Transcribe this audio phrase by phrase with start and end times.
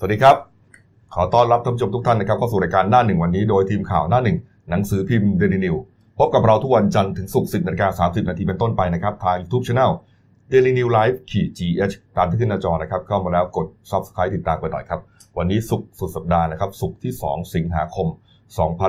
[0.00, 0.36] สวัสดีครับ
[1.14, 4.38] ขอต้อนรับท่านผู้ชมทุกท่านนะครับเข้าสู่รายการหน้าหนึ่งวันนี้โดยทีมข่าวหน้าหนึ่ง
[4.70, 5.76] หนังสือพิมพ์เดลินิว
[6.18, 9.90] พบกับเราทุกวันจันทร์ถึงศุกร์สิบนาฬิกาสามสิบนาทีเป็นต้นไปนะครับทางยูทูบช anel
[10.52, 15.00] Daily New Life ขีด GH ตามที่ขึ้นหน้าจอนะครับ เข้ามาแล้วกด Subscribe ติดตามกันหน่อยครับ
[15.38, 18.06] วันนี้ศุกร์สุดสัปดาห์นะครับศุกร์ที่ 2 สิงหาคม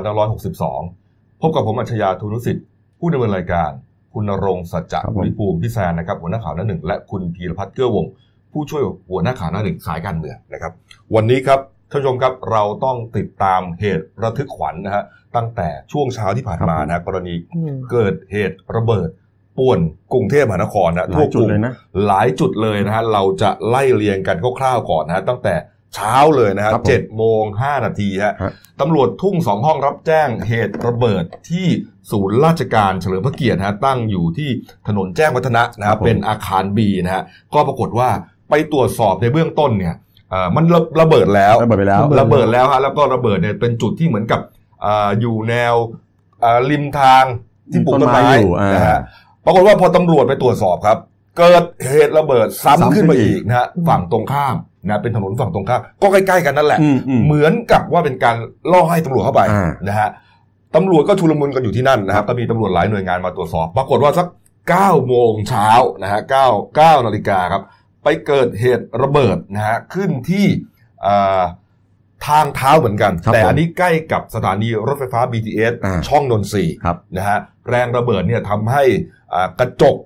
[0.09, 2.65] 2562 พบกับผมอัจฉริยะธุนุสิทธิ์
[2.99, 3.71] ผู้ดำเนินรายการ
[4.13, 8.11] คุณณรงค์สัจจะครับผมวิภูมิพี่แซนนะครับหัวหน้าข่าวหน้าหนึ่งและคุณพีรพัฒน์เกื้อวงศ์
[8.53, 10.71] ผู้ช่วยหัวหน้าข่าวหน้าหนึ่งสายการเมืองนะครับ
[11.15, 11.59] วันนี้ครับ
[11.91, 15.03] ท่านผู้ชมครับเราต้องติดตามเหตุระทึกขวัญนะฮะ
[15.35, 17.33] ตั้งแต่ช่วงเช้าที่ผ่านมานะฮะกรณี
[17.91, 19.09] เกิดเหตุระเบิด
[19.57, 19.79] ป่วน
[20.13, 21.73] กรุงเทพมหานครนะหลายจุดเลยนะ
[22.07, 25.55] หลายจุดเลยนะฮะเราจะไล่เรียงกันคร่าวๆก่อนนะฮะตั้งแต่
[25.95, 31.67] เช้าเลยนะฮะครับผมเจ็ดโมงห้านาทีฮะฮะตำรวจทุ่งสองห้องรับแจ้งเหตุระเบิดที่
[32.11, 34.49] ศูนย์ราชการเฉลิมพระเกียรตินะฮะตั้งอยู่ที่
[34.87, 37.23] ถนนแจ้งวัฒนะนะครัฮะบผมเป็นอาคารบีนะฮะ
[37.53, 38.09] ก็ปรากฏว่า
[38.49, 39.95] ไปตรวจสอบในเบื้องต้นเนี่ย
[40.29, 44.39] เอ่อมันระระเบิดแล้วระเบิดไปแล้วระเบิดแล้วฮะแล้วก็ระเบิดเนี่ยเป็นจุดที่เหมือนกับ
[44.85, 45.75] อ่าอยู่แนว
[46.43, 47.23] อ่าริมทาง
[47.71, 48.99] ที่ปลูกต้นไม้ต้นไม้อยู่อ่านนะฮะ
[49.45, 50.97] ปรากฏว่าพอตำรวจไปตรวจสอบครับ
[51.37, 54.55] เกิดเหตุระเบิดซ้ำซ้ำขึ้นมาขึ้นอีอีกกนะฮะฝั่งตรงข้าม
[54.87, 58.35] นะเป็นถนนฝั่งตรงข้ามก็ใกล้ๆกันนั่นแหละอืมอืมเหมือนกับว่าเป็นการ
[58.71, 60.09] ล่อให้ตำรวจเข้าไปอ่านะฮะ
[60.75, 64.27] ตำรวจก็ชุลมุนกันอยู่ที่นั่นนะครับก็มีตำรวจหลายหน่วยงานมาตรวจสอบ ปรากฏว่าสัก
[64.67, 65.69] 9โมงเช้า
[66.01, 67.63] นะฮะ9 9นาฬิกาครับ
[68.03, 70.45] ไปเกิดเหตุระเบิดนะฮะขึ้นที่
[71.05, 71.41] อ่า
[72.27, 77.39] ทางเท้าเหมือนกันครับแต่ผมอันนี้ใกล้กับสถานีรถไฟฟ้า BTS อ่าช่องนนทรีย์ครับนะฮะ
[77.69, 78.83] แรงระเบิดเนี่ยทำให้
[79.33, 79.97] อ่ากระจก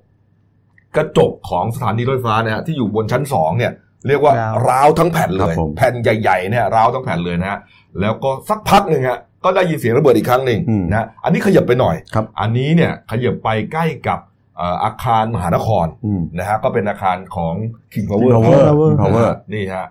[0.96, 3.72] กระจกของสถานีรถไฟฟ้าเนี่ยที่อยู่บนชั้นสองเนี่ย
[4.08, 7.60] เรียกว่าร้าวร้าวทั้งแผ่นเลครัยบผมแผ่นใหญ่ๆเนี่ยร้าวทั้งแผ่นเลยนะฮะ
[8.02, 17.54] แล้วก็สักพักหนึ่งฮะก็ได้ยินเสียงระเบิดอีกครั้งหนึ่งอืมนะฮะอันนี้ขยับไปหน่อยครับอันนี้เนี่ยขยับไปใกล้กับเอ่ออาคารมหานครอืมนะฮะก็เป็นอาคารของ
[17.94, 19.86] King King Power Power Power King Power นี่ฮะ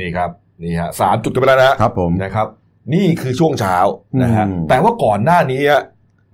[0.00, 0.30] นี่ครับ
[0.62, 2.46] นี่ฮะสามจุดกันไปแล้วนะฮะครับผมนะครับ
[2.94, 3.76] นี่คือช่วงเช้า
[4.22, 5.82] นะฮะอืมแต่ว่าก่อนหน้านี้ฮะ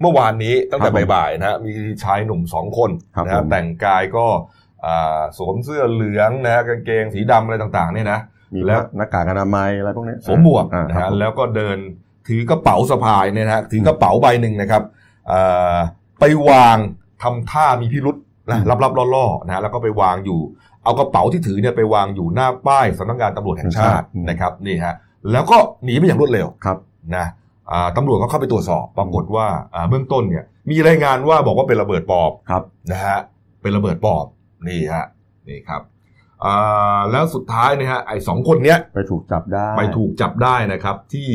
[0.00, 1.72] เมื่อวานนี้ตั้งแต่ครับผมบ่ายๆนะฮะมี
[2.04, 4.26] ชายหนุ่มสองคนครับนะฮะผมแต่งกายก็
[4.86, 8.20] อ่าสวมเสื้อเหลืองนะฮะกางเกงสีดำอะไรต่างๆเนี่ยนะ
[8.54, 11.78] มีแล้วหน้ากากอนามัยอะไรพวกนี้สวมหมวกอ่านะครัฮะบผมแล้วก็เดิน
[12.28, 14.82] ถือกระเป๋าสะพายเนี่ยนะฮะถือกระเป๋าใบหนึ่งนะครับ
[15.32, 15.76] อ่า
[16.20, 16.76] ไปวาง
[17.22, 18.16] ทำท่ามีพิรุษ
[18.50, 20.40] นะรับๆล่อๆนะฮะแล้วก็ไปวางอยู่
[20.84, 24.94] เอากระเป๋าที่ถือเนี่ยไปวางอยู่หน้าป้ายสำนักงานตำรวจแห่งชาตินะครับนี่ฮะ
[25.32, 26.78] แล้วก็หนีไปอย่างรวดเร็วครับ
[27.16, 27.26] นะ
[27.72, 32.62] อ่าตำรวจก็เข้าไปตรวจสอบปรากฏว่าอ่าเบื้องต้นเนี่ยมีรายงานว่าบอกว่าเป็นระเบิดปลอมครับ
[32.92, 33.18] นะฮะ
[33.62, 34.26] เป็นระเบิดปลอม
[34.68, 35.04] นี่ฮะ
[35.48, 35.82] นี่ครับ
[36.44, 41.28] อ่าแล้วสุดท้ายเนี่ยฮะไอ้สองคนเนี้ยไปถูกจับได้ไปถูกจับได้นะครับ ที่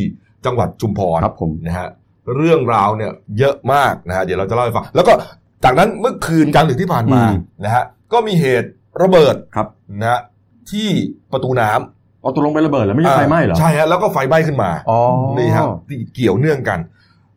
[0.46, 1.88] จังหวัดชุมพรครับผมนะฮะ
[2.36, 5.14] เรื่องราวเนี่ยเยอะมากนะฮะเดี๋ยวเราจะเล่าให้ฟังแล้วก็
[5.64, 8.70] จากนั้นเมื่อคืนกลางดึกที่ผ่านมาอืมนะฮะก็มีเหตุ
[9.04, 9.68] ระเบิดครับ
[10.02, 10.22] นะฮะ
[10.72, 10.88] ที่
[11.32, 15.00] ประตูน้ำเอาตัวลงไประเบิดแล้วไม่ใช่ไฟไหม้เหรอใช่ฮะแล้วก็ไฟไหม้ขึ้นมาอ๋อ
[15.38, 16.80] นี่ครับที่เกี่ยวเนื่องกัน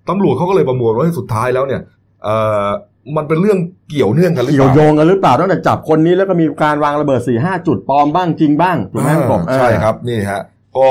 [0.08, 1.81] ตำรวจเขาก็เลยประมวลว่าสุดท้ายแล้วเนี่ย
[2.25, 2.36] เอ่
[2.66, 2.69] อ
[3.16, 3.58] มันเป็นเรื่อง
[3.88, 10.42] เกี่ยวเนื่องกันหรือเกี่เปยวล่าโยงกันหรือเปล่าตั้งแต่จับคนนี้แล้วก็มีการวางระเบิด4ี่ห้าจุดปลอมบ้างจริงบ้างถูกไหมครับผมอ่าใช่ครับนี่ฮะ
[10.78, 10.91] ก็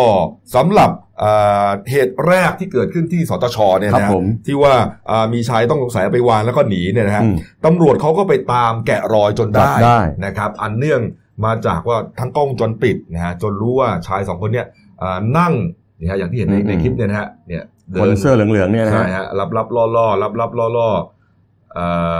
[0.55, 1.31] สำหรับเอ่
[1.65, 4.73] อเหตุแรกที่เกิดขึ้นที่สตชเนี่ยครับนะฮะผมที่ว่า
[5.09, 7.35] อ่ามีชายต้องสงสัยเอาไปวางแล้วก็หนีเนี่ยนะฮะอืม
[7.65, 11.01] ตำรวจเขาก็ไปตามแกะรอยจนจัได้บได้นะครับ อันเนื่อง
[11.45, 14.67] มาจากว่าทั้งกล้องวงจรปิดนะฮะจนรู้ว่าชายสองคนเนี่ย
[15.01, 15.53] อ่านั่ง
[15.97, 20.89] เนี่ยฮะอย่างที่เห็นในอืมในคลิปเนี่ยนะฮะเนี่ยเดิคนเสื้อเหลืองๆเนี่ยนะใช่ฮะฮะรับรับล่อล่อรับรับล่อล่อ
[21.73, 21.85] เอ่
[22.17, 22.19] อ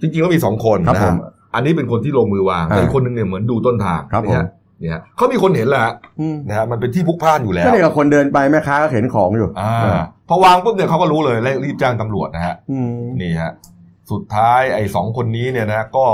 [0.00, 1.16] จริงๆก็มีสองคนครับนะผฮะม
[1.54, 4.48] อันนี้เป็นคนที่ลงมือวางอ่าแต่อีกคนหนึงเนี่ยเหมือนดูต้นทางครับเนี่ยฮะ
[4.80, 13.52] เนี่ยฮะเขามีคนเห็นแหละฮะอืมนะฮะมันเป็นที่พลุกพล่านอยู่แล้วก็เนี่ยกับคนเดินไปแม่ค้าก็เห็นของอยู่อ่าพอวางปุ๊บเนี่ยเขาก็รู้เลยแล้วรีบแจ้งตำรวจนะฮะอืมนี่ฮะ
[14.10, 16.06] สุดท้ายไอ้สองคนนี้เนี่ยนะก็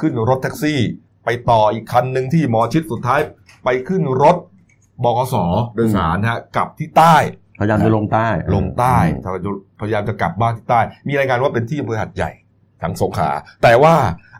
[0.00, 0.80] ขึ้นรถแท็กซี่
[1.24, 3.20] ไปต่ออีกคันหนึ่งที่หมอชิดสุดท้าย
[3.64, 4.36] ไปขึ้นรถ
[5.04, 5.34] บกส
[5.74, 7.16] โดยสารฮะกลับที่ใต้
[7.60, 8.96] พยายามจะลงใต้ลงใต้
[9.80, 12.30] พยายามจะกลับบ้านที่ใต้ มีรายงานว่าเป็นที่อำเภอหัดใหญ่
[12.82, 13.30] ทางสงขลา
[13.62, 13.94] แต่ว่า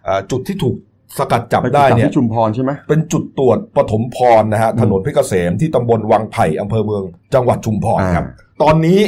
[0.05, 0.77] เอ่อจุดที่ถูก
[1.19, 7.03] สกัดจับไปได้จับเนี่ยที่ชุมพรใช่ไหมเป็นจุดตรวจปฐมพรนะฮะอืมถนนเพชรเกษมที่ตำบลวังไผ่อำเภอเมือง
[7.35, 9.01] จังหวัดชุมพรครับอ่าตอนนี้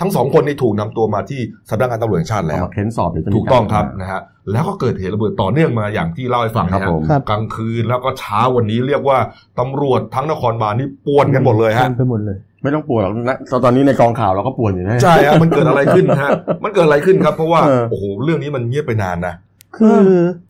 [0.00, 4.20] ทั้งสองคนนี้ถูกนำตัวมาที่สำนักงานตำรวจแห่งชาติเอาแล้วมาเค้นสอบเดี๋ยวจะมีถูกต้องครับานะฮะ
[4.52, 9.18] แล้วก็เกิดเหตุระเบิดต่อเนื่องมาอย่างที่เล่าให้ฟังครับนะฮะผมครับกลางคืนแล้วก็เช้าวันนี้เรียกว่า
[9.58, 16.30] ตำรวจทั้งนครบาลนี่ป่วนกันหมดเลยฮะไปหมดเลย ไม่ต้องปวดหรอกนะตอนนี้ในกองข่าวเราก็ปวดอยู่นะใช่ฮะมันเกิดอะไรขึ้นฮะ
[16.64, 19.34] มันเกิดอะไรขึ้นครับ เพราะว่าเออโอ้โหเรื่องนี้มันเงียบไปนานนะ
[19.76, 19.98] คือ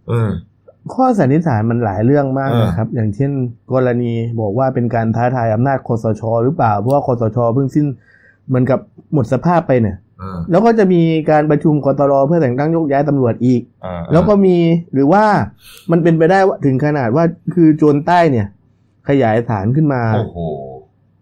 [0.09, 0.31] เออ
[0.95, 3.31] ข้อสันนิษฐานมันหลายเรื่องมากเออนะครับ อย่างเช่น
[3.73, 7.87] กรณีบอกว่าเป็นการท้าทายอำนาจคอสช หรือเปล่า เพราะว่าคอสช เพิ่งสิ้น
[8.49, 8.79] เหมือนกับ
[9.13, 14.57] หมดสภาพไปเนี่ยเออแล้วก็จะมีการประชุมกตรเพื่อแต่งตั้งโยกย้ายตำรวจอีกเออแล้วก็มี
[14.93, 15.25] หรือว่า
[15.91, 17.25] มันเป็นไปได้ว่าถึงขนาดว่า
[17.55, 18.47] คือโจรใต้เนี่ย
[19.09, 20.39] ขขยายฐานขึ้นมาโอ้โห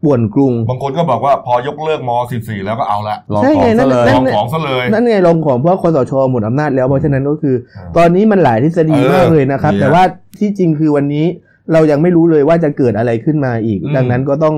[0.06, 10.02] ป่วนกรุง บางคนก็บอกว่าพอยกเลิกม .14 แล้วก็เอาละลองใช่ขอไงงนั่ซะนเลยนั่ลองของซะเลยนั่นไงลงของเพราะคอสชหมดอำนาจแล้วเพราะฉะนั้นก็คืออ่าตอนนี้มันหลายทฤษฎีเออมากเลยนะครับดีอะแต่ว่า
[10.38, 11.26] ที่จริงคือวันนี้
[11.72, 14.56] เรายังไม่รู้เลยว่าจะเกิดอะไรขึ้นมาอีกอืมดังนั้นก็ต้อง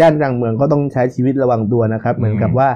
[0.00, 2.68] ย่านกลางเมืองก็ต้องใช้ชีวิตระวังตัวนะครับ เหมือนกับว่า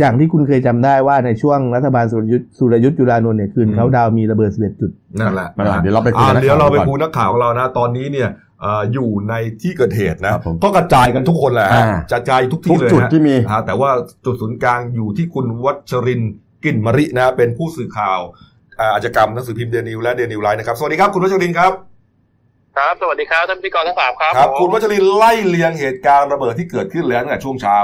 [0.00, 4.90] อย่างที่คุณเคยจำได้ว่าในช่วงรัฐบาลสุรยุทธ์สุรยุทธ์จุลานนท์เนี่ยคืนเขาดาวน์มีระเบิด11จุด
[5.20, 13.90] นั่นแหละไม่เป็นไรเดี๋ยวเราไปคุยอ่ากับนักเดี๋ยวเราไปข่าวก่อนคุยนักข่าวของเรานะตอนนี้เนี่ยเอ่ออยู่ในที่เกิดเหตุนะครับผมก็กระจายกันทุกคนแหละฮะอ่ากระจายทุกทุที่กเลยจุดฮะที่มีฮะแต่ว่า
[14.24, 16.32] จุดศูนย์กลางอยู่ที่คุณวัชรินทร์
[16.64, 18.20] กลิ่นมรินะเป็นผู้สื่อข่าว
[18.80, 21.72] อ่าอาชญากรรมหนังสือพิมพ์เดนิวและเดนิวไลน์นะครับสวัสดีครับคุณวัชรินทร์ครับ
[22.76, 27.76] ครับสวัสดีครับท่านพิธีกรทั้งสามครับครับผมคุณวัชรินทร์ไล่เลียงเหตุการณ์ระเบิดที่เกิดขึ้นแล้วตั้งแต่ช่วงเช้า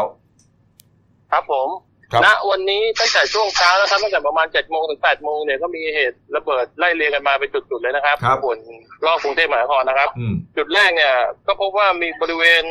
[1.32, 1.87] ครับผมครับ
[2.24, 8.58] ณวันนี้ตั้งแต่ช่วงเช้านะครับตั้งแต่ประมาณเจ็ดโมงถึงแปดโมงเนี่ยก็มีเหตุระเบิดไล่เรียงกันมาเป็นจุดๆเลยนะครับครับบน
[9.06, 11.14] รอบกรุงเทพมหานครนะครับอืมจุดแรกเนี่ย
[11.46, 12.62] ก็พบว่ามีบริเวณ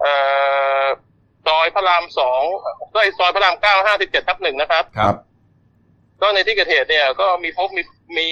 [0.00, 0.12] เอ่
[0.82, 0.84] อ
[1.46, 2.42] ซอยพระรามสอง
[2.94, 5.14] ซอยซอยพระรามเก้าห้าสิบเจ็ดทับหนึ่งนะครับ ครับ
[6.20, 7.82] ก็ในที่เกิดเหตุเนี่ย ก็มีพบมี
[8.18, 8.28] มี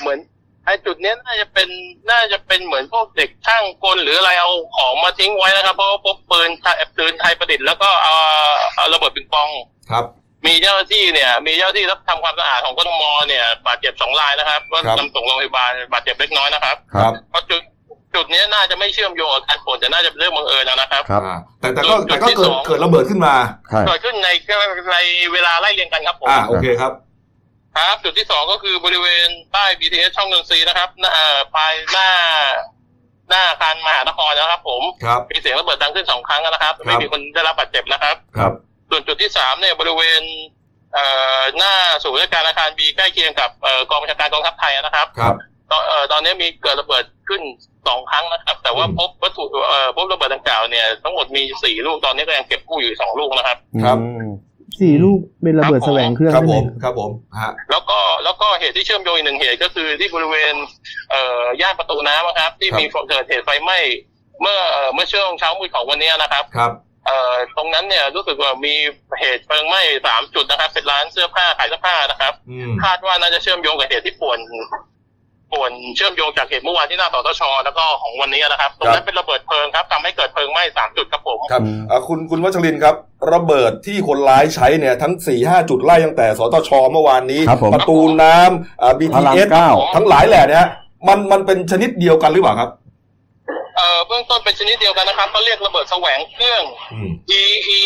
[0.00, 0.18] เหมือน
[0.64, 1.68] ไอ้จุดเนี้ยน่าจะเป็น
[2.10, 8.14] น่าจะเป็นเหมือนพวกเด็กช่างกลหรืออะไรเอาของมาทิ้งไว้นะครับ เพราะว่าพบปืนไทยปืนไทยประดิษฐ์แล้วก็เอา
[8.76, 9.48] เอาระเบิดปิงปอง
[9.90, 10.04] ครับ
[10.46, 17.62] มีเจ้าหน้าที่เนี่ย มีเจ้าหน้าที่รับทำความสะอาดของกทมเนี่ยบาดเจ็บสองรายนะครับก็ครับนำส่งโรงพยาบาลบาดเจ็บเล็กน้อยนะครับครับเพราะจุด
[18.14, 23.34] จุดเนี้ยน่าจะไม่เชื่อมโยงกับการฝนแต่น่าจะเป็นเรื่องบังเอิญนะครับครับอ่าแต่แต่ก็จุดแต่ก็ที่เกิดสองเกิดระเบิดขึ้นมา
[23.70, 24.28] ใช่เกิดขึ้นใน
[24.92, 24.98] ใน
[25.32, 26.92] เวลาไล่เรียงกันครับผมอ่าโอเคครับ
[27.76, 32.08] ครับจุดที่สองก็คือบริเวณใต้ BTS ช่องนนทรีย์นะครับหน้าเอ่อภายหน้า
[33.28, 38.52] หน้าอาคารมหานครนะครับ ผมครับ มีเสียงระเบิดดังขึ้นสองครั้งนะครับ ไม่มีคนได้รับบาดเจ็บนะครับ ครับ
[38.90, 40.22] ส่วนจุดที่สามเนี่ยบริเวณ
[40.94, 41.04] เอ่
[41.38, 45.34] อหน้าศูนย์ราชการอาคารบีใกล้เคียงกับเอ่อกองบัญชาการกองทัพไทยนะครับครับ
[45.70, 47.42] ตอนเอ่อตอนนี้มีเกิดระเบิดขึ้น
[47.88, 54.32] สองครั้งนะครับ แต่ว่าอืมพบวัตถุเอ่อพบระเบิดดังกล่าวเนี่ยทั้งหมดมีสี่ลูกตอนนี้ก็ยังเก็บกู้อยู่สองลูกนะครับ ครับอืม
[54.80, 57.10] สี่ลูกเป็นระเบิดครับผมแสวงเครื่องครับใช่ผไหมมครับผม
[57.40, 60.54] ฮะแล้วก็แล้วก็เหตุที่เชื่อมโยงอีกหนึ่งเหตุก็คือที่บริเวณ
[61.10, 63.78] เอ่อย่านประตูน้ำนะครับ ที่ครับมีเกิดเหตุไฟไหม้
[64.40, 66.72] เมื่อเอ่อเมื่อช่วงเช้ามืดของวันนี้นะครับครับ
[67.06, 68.74] เอ่อตรงนั้นเนี่ยรู้สึกว่ามี
[69.20, 74.38] เหตุเพลิงไหม้สามจุดนะครับ เป็นร้านเสื้อผ้าขายเสื้อผ้านะครับอืมคาดว่าน่าจะเชื่อมโยงกับเหตุที่ป่วน
[75.52, 81.60] ป่วนเชื่อมโยงจากเหตุเมื่อวานที่หน้าสตชแล้วก็ของวันนี้นะครับ ตรงนั้นเป็นระเบิดเพลิงครับทำให้เกิดเพลิงไหม้สามจุดครับผมครับ
[81.90, 82.94] อ่าคุณคุณวัชรินทร์ครับ
[83.32, 90.66] ระเบิดที่คนร้ายใช้เนี่ยทั้ง4ี่ห้าจุดไล่ตั้งแต่สตชเมื่อวานนี้ครับผมประตูน้ำอ่าพระราม BTS เก้าทั้งหลายแหล่เนี่ย
[91.08, 92.70] มันมันเป็นชนิดเดียวกันหรือเปล่าครับ
[93.76, 96.62] เอ่อเบื้องต้นเป็นชนิดเดียวกันนะครับเขาเรียกระเบิดแสวงเครื่อง
[96.92, 97.10] อืม
[97.40, 97.42] E
[97.78, 97.82] E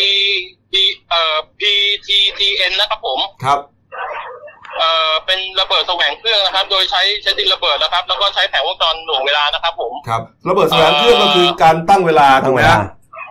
[0.73, 0.75] D
[1.09, 1.61] เอ่อ P
[2.07, 2.39] T T
[2.69, 3.59] N นะครับผมครับ
[4.79, 12.81] เอ่อเป็นระเบิดแสวงเครื่องนะครับ โดยใช้ใช้ดินระเบิดนะครับ แล้วก็ใช้แผงวงจรหน่วงเวลานะครับ ผมครับระเบิดแสวงเครื่องก็คือการตั้งเวลาตั้ถูงกไหเวมลาฮะ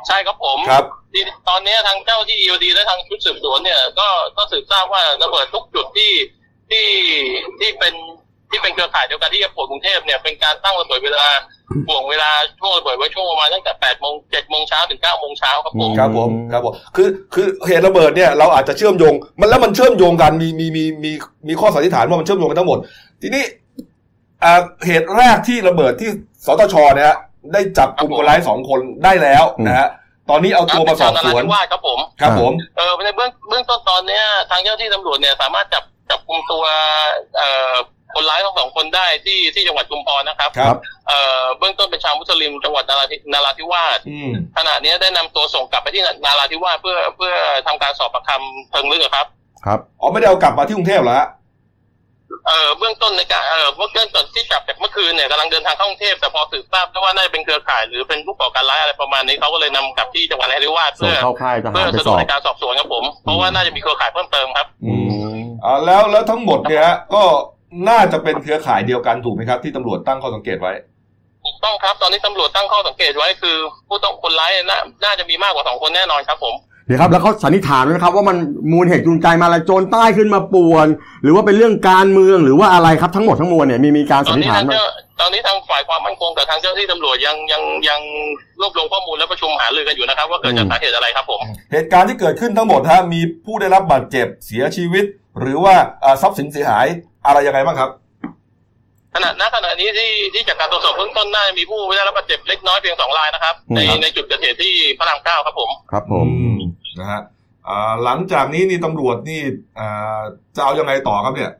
[0.06, 6.12] ใช่ครับผมครับที่ตอนนี้ทางเจ้าที่ EOD และทางชุดสืบสวนเนี่ย ก็ก็สืบทราบว่าระเบิดทุกจุดที่
[6.70, 6.86] ที่
[7.60, 7.94] ที่เป็น
[8.50, 11.26] ที่เป็นเครือข่ายเดียวกันที่จะปวดกรุงเทพเนี่ยเป็นการตั้งระเบิดเวลา
[11.88, 21.12] ห่วงเวลาช่วงระเบิดไว้ช่วงประมาณตั้งแต่8โมง7โมงเช้าถึง9โมงเช้าครับผมครับผมครับผมคือคือเหตุระเบิดเนี่ยเราอาจจะเชื่อมโยง มันแล้วมันเชื่อมโยงกันมีมีมีมี
[21.48, 22.78] มีข้อสันนิษฐานว่ามันเชื่อมโยงกันทั้งหมด
[23.22, 23.44] ทีนี้
[24.44, 26.10] อ่าเหตุแรกที่ระเบิดที่
[26.46, 27.18] สตชเนี่ยฮะ
[27.52, 29.88] ได้จับกลุ่มคนร้ายสองคนได้แล้วนะฮะ
[30.30, 36.64] ตอนนี้เอาตัวมาสอบสวนครับเป็นชานาราธิวาสครับผมครับผมเออในเบื้องเบื้องต้นตอนเนี้ยทางเจ้าหน้าที่ตำรวจเนี่ยสามารถจับจับกลุ่มตัว
[37.36, 37.74] เอ่อ
[38.14, 40.76] คนร้ายทั้งสองคนได้ที่ที่จังหวัดชุมพรนะครับครับ
[41.08, 47.34] เอ่อเบื้องต้นเป็นชาวมุสลิมจังหวัดนาราธินาราธิวาสอืมขณะนี้ได้นำตัวส่งกลับไปที่นาราธิวาสเพื่อเพื่อ
[47.66, 49.26] ทำการสอบปากคำเชิงลึกอะครับ
[49.66, 51.28] ครับอ๋อไม่ได้เอากลับมาที่กรุงเทพเหรอฮะ
[52.46, 64.94] เอ่อเบื้องต้นในการเอ่อเบื้องต้นที่จับจากเมื่อคืนเนี่ยกำลังเดินทางเข้ากรุงเทพแต่พอสืบทราบว่าน่าจะเป็นเครือข่ายหรือเป็นผู้ก่อการร้ายอะไรประมาณนี้เขาก็เลยนำกลับที่จังหวัดนราธิวาสส่งเพื่อเข้าค่ายทหาเพื่อรไปสะดสวอกบในการสอบสวนครับผมเพราะว่าน่าจะมีเครือข่ายเพิ่มเติมครับ อื
[65.34, 67.22] มอ่าแล้วแล้วทั้งหมดเนี่ยฮะก็
[67.88, 70.72] น่าจะเป็นเครือข่ายเดียวกันถูกไหมครับ ที่ตำรวจตั้งข้อสังเกตไว้
[71.44, 73.56] ถูกต้องครับ ตอนนี้ตำรวจตั้งข้อสังเกตไว้คือ
[73.88, 76.54] ผู้ต้องคนร้ายน่าน่าจะมีมากกว่าสองคนแน่นอนครับผม
[76.86, 78.36] เดี๋ยวครับแล้วเขาสันนิษฐานไหมครับ ว่ามัน
[78.72, 80.86] มูลเหตุจูงใจมาอะไรโจรใต้ขึ้นมาป่วน
[81.22, 84.86] หรือว่าเป็นเรื่องการเมืองหรือว่าอะไรครับทั้งหมดทั้งมวลเนี่ยมีมีการตสัอนนนิษนี้ฐานทางไหมเจ้า
[85.20, 88.00] ตอนนี้ทางฝ่ายความมั่นคงกับทางเจ้าที่ตำรวจยังยังยัง
[88.60, 91.40] รวบรวมข้อมูลและประชุมหารือกันอยู่นะครับว่าเกิดจากสาเหตุอะไรครับผม
[91.72, 95.04] เหตุการณ์ที่เกิดขึ้นทั้งหมดฮะมีผู้ได้รับบาดเจ็บเสียชีวิต
[95.40, 96.86] หรือว่าอ่าทรัพย์สินเสียหาย
[97.26, 97.90] อะไรยังไงบ้างครับ
[99.14, 106.58] ขณะณขณะนี้ที่ที่จากการตรวจสอบเบื้องต้นน่าจะมีผู้ได้รับบาดเจ็บเล็กน้อยเพียงสองรายนะครับ ในในจุดเกิดเหตุที่พระรามเก้าครับผมครับผมอืม
[106.98, 107.22] นะฮะ
[107.68, 109.40] อ่าหลังจากนี้นี่ตำรวจนี่
[109.78, 110.20] อ่า
[110.56, 111.52] จะเอายังไงต่อครับเนี่ย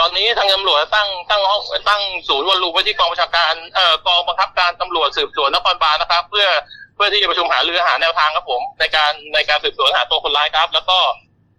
[0.00, 6.46] ตอนนี้ทางตำรวจตั้งตั้งห้องตั้งศูนย์วอลลุ่มไว้ที่กองบัญชาการเอ่อกองบังคับการตำรวจสืบสวนนครบาลนะครับ เพื่อ
[6.94, 10.98] เพื่อที่จะประชุมหารือหาแนวทางครับผม ในการในการสืบสวนหาตัวคนร้ายครับ แล้วก็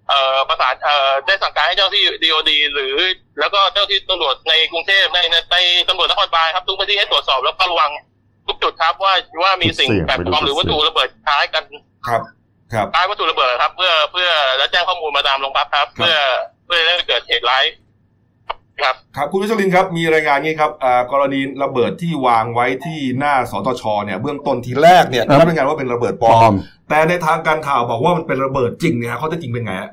[0.08, 2.96] เอ่อประสานเอ่อได้สั่งการให้เจ้าที่ดีโอดีหรือ
[3.40, 5.58] แล้วก็เจ้าที่ตำรวจในกรุงเทพในในใน
[5.90, 7.92] ตำรวจนครบาลครับทุกพื้นที่ให้ตรวจสอบแล้วก็ระวัง
[8.48, 11.64] ทุกจุดครับว่าว่ามีสิ่งแปลกปลอมหรือวัตถุระเบิดคล้ายกัน
[12.08, 12.22] ครับ
[12.74, 16.16] ครับคล้ายวัตถุระเบิดครับ เพื่อเพื่อแล้วแจ้งข้อมูลมาตามโรงพักครับ เพื่อ
[16.66, 17.64] เพื่อให้เกิดเหตุร้าย
[18.84, 26.56] ครับครับคุณวิศรินครับมีรายงานงี้ครับอ่ากรณีระเบิดที่วางไว้ที่หน้าสตชเนี่ยเบื้องต้นทีแรกเนี่ยได้รับรายงานว่าเป็นระเบิดปลปลออมม
[26.90, 29.92] แต่ในทางการข่าวบอกว่ามันเป็นระเบิดจริงเนี่ยฮะเขาจะจริงเป็นไงฮะ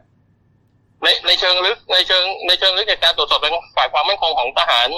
[1.02, 4.88] ในในเชิงลึกในเชิงในเชิงลึกจากการตรวจสอบเป็นฝ่ายความมั่นคงของทหาร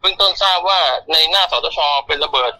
[0.00, 0.80] เบื้องต้นทราบว่า
[1.12, 2.52] ในหน้าสตชเป็นระเบิด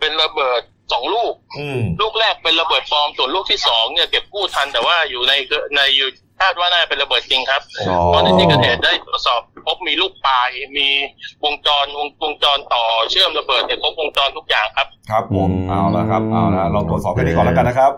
[0.00, 0.60] เป็นระเบิด
[0.92, 5.32] สองลูกอืมลูกแรกเป็นระเบิดปลอมส่วนลูกที่สองเนี่ยเก็บกู้ทันแต่ว่าอยู่ใน
[5.76, 6.08] ในอยู่
[6.40, 10.88] คาดว่าน่าจะเป็นระเบิดจริงครับอ๋อเพราะในที่เกิดเหตุได้ตรวจสอบพบมีลูกปลาย มี
[11.44, 17.92] วงจรวงวงจรต่อเชื่อมระเบิดเนี่ยครบวงจรทุกอย่างครับ ครับผมอืมเอาละครับเอาละลองตรวจสอบแค่นี้ก่อนแล้วกันนะครับ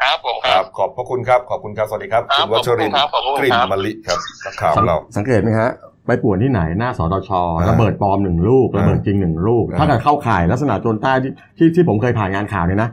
[0.00, 5.70] ครับผมคครัรับบขอบพระคุณครับขอบคุณครับสวัสดีครับครับคุณวัชรินทร์ขอบคุณครับขอบคุณกลิ่นครับมะลิครับนักข่าวขสัองงเราสังเกตไหมฮะ
[6.06, 12.90] ไปป่วนที่ไหนหน้าสตชอ่าระเบิดปลอมหนึ่งลูกอ่าระเบิดจริงหนึ่งลูกอ่าถ้าเกิดเข้าข่ายลักษณะโจรใต้ที่ที่ที่ผมเคยผ่านงานข่าวเนี่ยนะ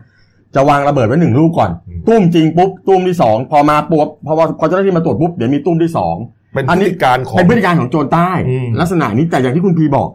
[0.57, 1.71] จะวางระเบิดไว้หนึ่งลูกก่อน
[2.07, 6.15] ตุ้มจริงปุ๊บตุ้มที่สองพอมาปุ๊บพอพอเจ้าหน้าที่มาตรวจปุ๊บเดี๋ยวมีตุ้มที่สอง
[6.53, 10.09] เป็นอันพฤนี้ติการของเป็นพฤติการของโจรใต้อืมลักษณะนี้แต่อย่างที่คุณพีบอก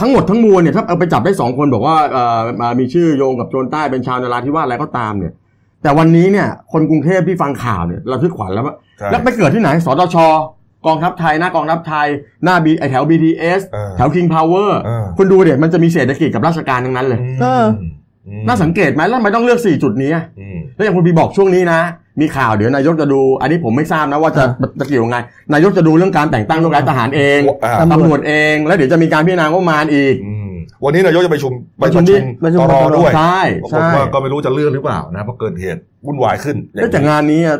[0.00, 5.32] ทั้งหมดทั้งมวลเนี่ยถ้าเอาไปจับได้สองคนบอกว่าเอ่อมามีชื่อโยงกับโจรใต้เป็นชาวนราธิวาสอะไรก็ตามเนี่ย
[5.82, 10.16] แต่วันนี้เนี่ย คนกรุงเทพที่ฟังข่าวเนี่ยเราทึกขวัญแล้วว่าใช่แล้วไปเกิดที่ไหนสตช
[10.86, 12.06] กองทัพไทยหน้ากองทัพไทย
[12.44, 17.90] หน้าบีไอแถว BTS เออแถว King Power เออคุณดูเดี๋ยมันจะมีเศรษฐกิจกับราชการทั้งนั้นเลยเอออืม
[18.46, 21.80] น่าสังเกตไหมแล้วทำไมต้องเลือก 4 จุดนี้อะอืมแล้วอย่างคุณพีบอกช่วงนี้นะ
[22.20, 24.44] มีข่าวเดี๋ยวนายกจะดู อันนี้ผมไม่ทราบนะว่าจะ
[24.80, 25.18] จะเกี่ยวยังไง
[25.52, 30.52] นายกจะดูเรื่องการแต่งตั้งยกย้ายทหารเองอ่าตำรวจเอง แล้วเดี๋ยวจะมีการพิจารณางบประมาณอีกอืม
[30.84, 37.58] วันนี้นายกจะไปประชุมไปประปชุระมชุมประชุมตรด้วยใช่ปรากฏใช่ว่าก็ไม่รู้จะเลื่อนหรือเปล่านะเพราะเกิดเหตุวุ่นวายขึ้นแล้วแต่งานนี้อะ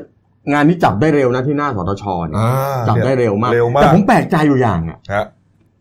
[0.52, 5.24] งานนี้จับได้เร็วนะที่หน้าสตชเนี่ยอ่าจับได้เร็วมากเร็วมากแต่ผมแปลกใจอยู่อย่างอะฮะ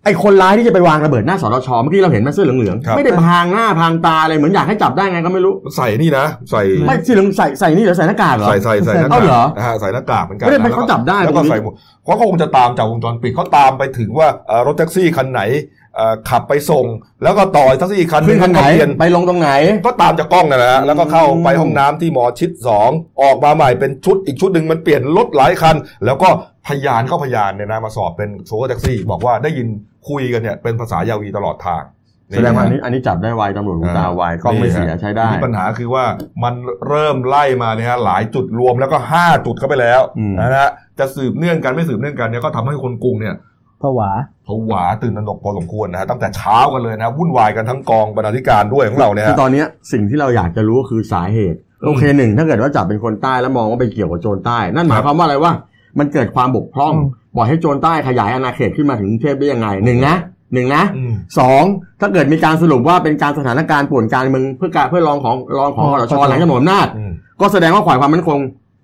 [0.06, 15.83] ไอ้คนร้ายที่จะไปวางระเบิดหน้าสตชเมื่อกี้เราเห็นมาเสื้อเหลืองครับๆไม่ได้พรางหน้าพรางตาอะไรเหมือนอยากให้จับได้ไงก็ไม่รู้ ใส่นี่นะ ใส่ไม่สีเหลืองใส่ใส่นี่เหรอใส่หน้ากากเหรอใส่ใส่ใส่หน้าเอากากเหรอนะฮะใส่หน้ากากเหมือนกันไม่ได้ไม่นะเขาจับได้แล้วก็ตรงนี้ใส่หมวกเพราะเขาคงจะตามจากวงจรปิดเขาตามไปถึงว่าเอ่อรถแท็กซี่คันไหนเอ่อ
[16.30, 16.86] ขับไปส่ง
[17.24, 19.52] แล้วก็ต่อแท็กซี่อีกคันขึ้นคันไหนก็เปลี่ยนไปลงตรงไหน
[19.86, 22.90] ก็ตามจากกล้องนั่นแหละฮะแล้วก็เข้าไปอืมห้องน้ำที่หมอชิดสอง
[23.22, 26.30] ออกมาใหม่เป็นชุดอีกชุดหนึ่งมันเปลี่ยนรถหลายคัน แล้วก็
[26.68, 29.68] พยานเข้าพยานเนี่ยนะมาสอบเป็นโชเฟอร์แท็กซี่ บอกว่าได้ยิน
[30.10, 31.84] คุยกันเนี่ยเป็นภาษายาวีตลอดทาง
[32.32, 36.06] แสดงว่าอันนี้อันนี้จับได้ไวตำรวจหูตาไวกล้องไม่เสียใช้ได้มีปัญหาคือว่า
[36.44, 36.54] มัน
[36.88, 40.70] เริ่มไล่มาเนี่ยฮะหลายจุดรวมแล้วก็ห้าจุดเข้าไปแล้วอืมนะฮะ
[41.00, 43.36] จะสืบเนื่องกันไม่สืบเนื่องกันเนี่ยก็ทำให้คนกรุงเนี่ย
[43.84, 44.10] ผวา
[44.48, 55.52] ผวาตื่นตระหนกพอสมควรนะฮะตั้งแต่เช้ากันเลยนะวุ่นวายกันทั้งกองบรรณาธิการด้วยของเราเนี่ยคือฮะตอนเนี้ยสิ่งที่เราอยากจะรู้ก็คือสาเหตุอืมโอเคหนึ่งถ้าเกิดว่าจับเป็นคนใต้แล้วมองว่าไปเกี่ยวกับโจรใต้ นั่นหมายความว่าอะไรว่า
[56.00, 60.16] มันเกิดความบกพร่องอืมปล่อยให้โจรใต้ขยายอาณาเขตขึ้นมาถึงกรุงเทพได้ยังไงหนึ่งนะ
[60.54, 61.63] หนึ่งนะอืมสอง
[62.02, 67.12] ถ้าเกิดมีการสรุปว่าเป็นการสถานการณ์ป่วนการเมืองเพื่อการเพื่อรองของรองของคอสชหลังจากหมดอำนาจอืม
[67.42, 68.40] ก็แสดงว่าฝ่ายความมั่นคง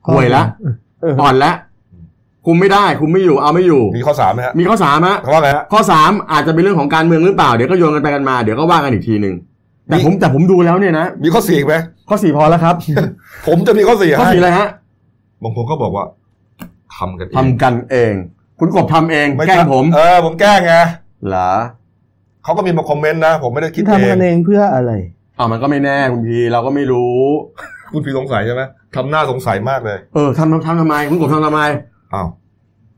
[0.07, 0.43] ห่วยละ
[1.01, 1.51] เอออ่อนละ
[2.49, 9.35] คุมไม่ได้คุมไม่อยู่เอาไม่อยู่ มีข้อสามไหมฮะมีข้อสามฮะเขาว่าไงฮะข้อสามอาจจะเป็นเรื่องของการเมืองหรือเปล่าเดี๋ยวก็โยนกันไปกันมาเดี๋ยวก็ว่ากันอีกทีหนึ่ง
[9.87, 11.75] แต่มีผมแต่ผมดูแล้วเนี่ยนะมีข้อสี่อีกไหม
[12.09, 12.75] ข้อสี่พอแล้วครับ
[13.47, 14.67] ผมจะมีข้อสี่ข้อให้สี่อะไรฮะ
[15.43, 16.05] บางคนก็บอกว่า
[16.97, 18.13] ทำกันเองทำกันเอง
[18.59, 20.75] คุณกบทำเองไม่แกล้งผมเออผมแกล้งไง
[21.27, 21.51] เหรอ
[22.43, 24.91] เขาก็มีมาคอมเมนต์นะ ผมไม่ได้คิดทำเอกังนเองเพื่ออะไร
[25.37, 27.17] อ่ามันก็ไม่แน่คุณพีเราก็ไม่รู้
[27.93, 28.61] คุณพี่สงสัยใช่ไหม
[28.95, 31.61] ทำหน้าสงสัยมากเลย เออทำทำทำทำไม คุณกบทำทำไม
[32.13, 32.27] อ้าว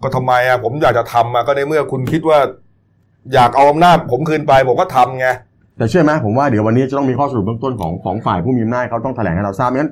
[0.03, 2.39] ก็ทำไมอะผมอยากจะทำอะก็ในเมื่อคุณคิดว่า
[3.33, 5.27] อยากเอาอำนาจผมคืนไปผมก็ทำไง
[5.77, 9.91] แต่เชื่อไหมผมว่าเดี๋ยววันนี้จะต้องมีข้อสรุปเบื้องต้นของของฝ่ายผู้มีอำนาจเขาต้องแถลงให้เราทราบไม่งั้น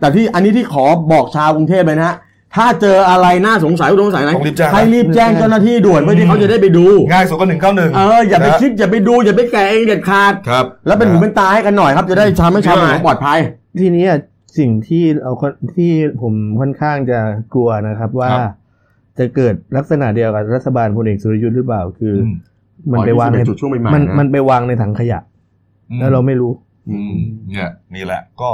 [0.00, 2.16] แต่ที่อันนี้ที่ขอบอกชาวกรุงเทพเลยนะฮะ
[2.56, 13.38] ถ้าเจออะไรน่าสงสัยต้องสงสัยอะไรต้องรีบแจ้งนะให้รีบแจ้งเจ้าหน้าที่ด่วนเพื่อที่เขาจะได้ไปดูง่ายสุดก็หนึ่งเก้าหนึ่งเอออย่าไปคิดอย่าไปดูอย่าไปแกะเองเด็ดขาดครับ แล้วเป็นหูเป็นตาให้กันหน่อยครับจะได้ทำให้ชาวบ้านปลอดภัย
[13.80, 14.18] ทีนี้อะ
[14.58, 15.90] สิ่งที่เราค่อนที่
[16.22, 17.18] ผมค่อนข้างจะ
[17.54, 18.42] กลัวนะครับว่าครับ
[19.20, 22.34] จะเกิดลักษณะเดียวกับรัฐบาลพลเอกสุรยุทธ์หรือเปล่า คืออือม
[22.92, 25.18] มันไปวางในอ๋อนี่คือเป็นจุดช่วงใหม่ๆมันนะมันไปวางในถังขยะ
[26.00, 26.52] แล้วเราไม่รู้
[26.90, 27.14] อืม
[27.50, 28.50] เนี่ยนี่แหละก็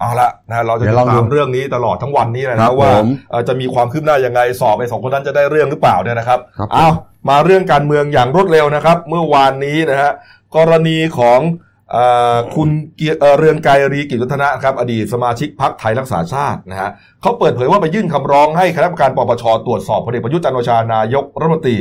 [0.00, 6.88] เอาละนะเราจะเดี๋ติยวลองดดูตามเรื่องนี้ตลอดทั้งวันนี้เลยครันะบว่าผมเอ่อจะมีความคืบหน้ายังไงสอบไอ้สองคนนั้นจะได้เรื่องหรือเปล่าเนี่ยนะครับครับเอา
[7.28, 10.10] มาเรื่องการเมืองอย่างรวดเร็วนะครับ เมื่อวานนี้นะฮะ
[10.56, 11.75] กรณีของเออ
[12.54, 16.90] คุณเกียรติเอ่อเรืองไกรรีกิจวัฒนะครับ อดีตสมาชิกพักไทยรักษาชาตินะฮะ
[17.22, 21.76] เขาเปิดเผยว่าไปยื่นคำร้องให้คณะกรรมการปปชตรวจสอบพลเอกประยุทธ์จันทร์โอชานายกรัฐมนตรี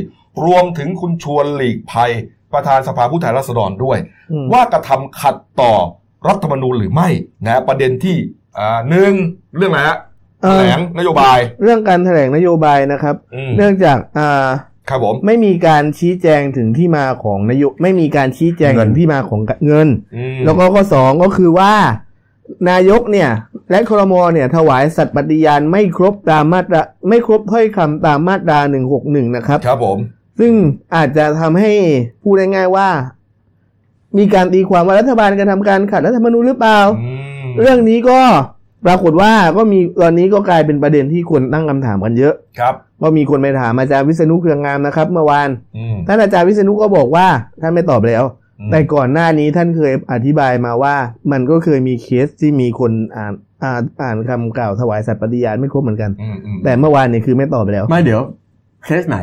[0.46, 2.12] รวมถึงคุณชวนหลีกภัย
[2.54, 3.98] ประธานสภาผู้แทนราษฎรด้วย
[4.32, 5.74] อืมว่ากระทำขัดต่อ
[6.28, 7.10] รัฐธรรมนูญหรือไม่
[7.46, 8.16] นะประเด็นที่
[8.58, 9.14] อ่าหนึ่ง
[9.58, 9.98] เรื่องอะไรฮะ
[10.44, 14.48] เอแถอลงนโยบาย เรื่องการแถลงนโยบายนะครับอืมเนื่องจากอ่า
[14.90, 21.74] ครับผม ไม่มีการชี้แจงถึงที่มาของนโยไม่มีการชี้แจงเงินถึงที่มาของเงินอืมแล้วก็ข้อสองก็คือว่า
[22.70, 23.30] นายกเนี่ย
[23.72, 29.98] และครมเนี่ย ถวายสัตย์ปฏิญาณไม่ครบตามมาตราไม่ครบถ้อยคำตามมาตราหนึ่งหกหนึ่งนะครับ ครับผม
[30.40, 30.54] ซึ่ง
[30.96, 31.74] อาจจะทำให้
[32.24, 32.90] พูดง่ายๆว่า
[34.18, 37.12] มีการตีความว่ารัฐบาลกระทำการขัดรัฐธรรมนูญหรือเปล่าอื
[37.46, 38.20] มเรื่องนี้ก็
[38.86, 47.28] ปรากฏว่าก็มีตอนนี้ก็กลายเป็นประเด็นที่คนตั้งคำถามกันเยอะครับ ก็มีคนไปถามอาจารย์วิษณุเครืองามนะครับ เมื่อวานอืมท่านอาจารย์วิษณุก็บอกว่า
[47.62, 48.24] ท่านไม่ตอบแล้ว
[48.60, 50.96] อืมแต่ก่อนหน้านี้ท่านเคยอธิบายมาว่า
[51.32, 53.34] มันก็เคยมีเคสที่มีคนอ่าน
[53.64, 58.22] อ่านอ่านคำกล่าวถวายสัตย์ปฏิญาณไม่ครบเหมือนกันอืมอืมแต่เมื่อวานเนี่ยคือไม่ตอบไปแล้ว ไม่เดี๋ยว
[58.86, 59.18] เคสไหน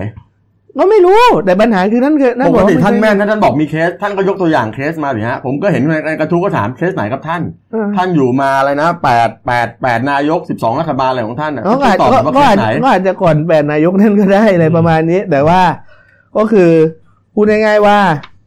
[0.79, 15.61] ก็ไม่รู้แต่ปัญหาคือท่านเคยปกติบอกท่านไใช่แม่นถ้าท่านบอกมีเคส ท่านก็ยกตัวอย่างเคสมาดิฮะผมก็เห็นในในกระทู้ก็ถามเคสไหนครับท่านเออท่านอยู่มาอะไรนะแปดแปดแปดนายกสิบสองรัฐบาลอะไรของท่านน่ะก็อาจตอบก็ว่าก็เคอาสจไหนก็อาจจะก่อนแปดนายกท่านก็ได้อะไรประมาณนี้ แต่ว่า
[16.37, 16.71] ก็คือ
[17.35, 17.99] พูดง่ายๆว่า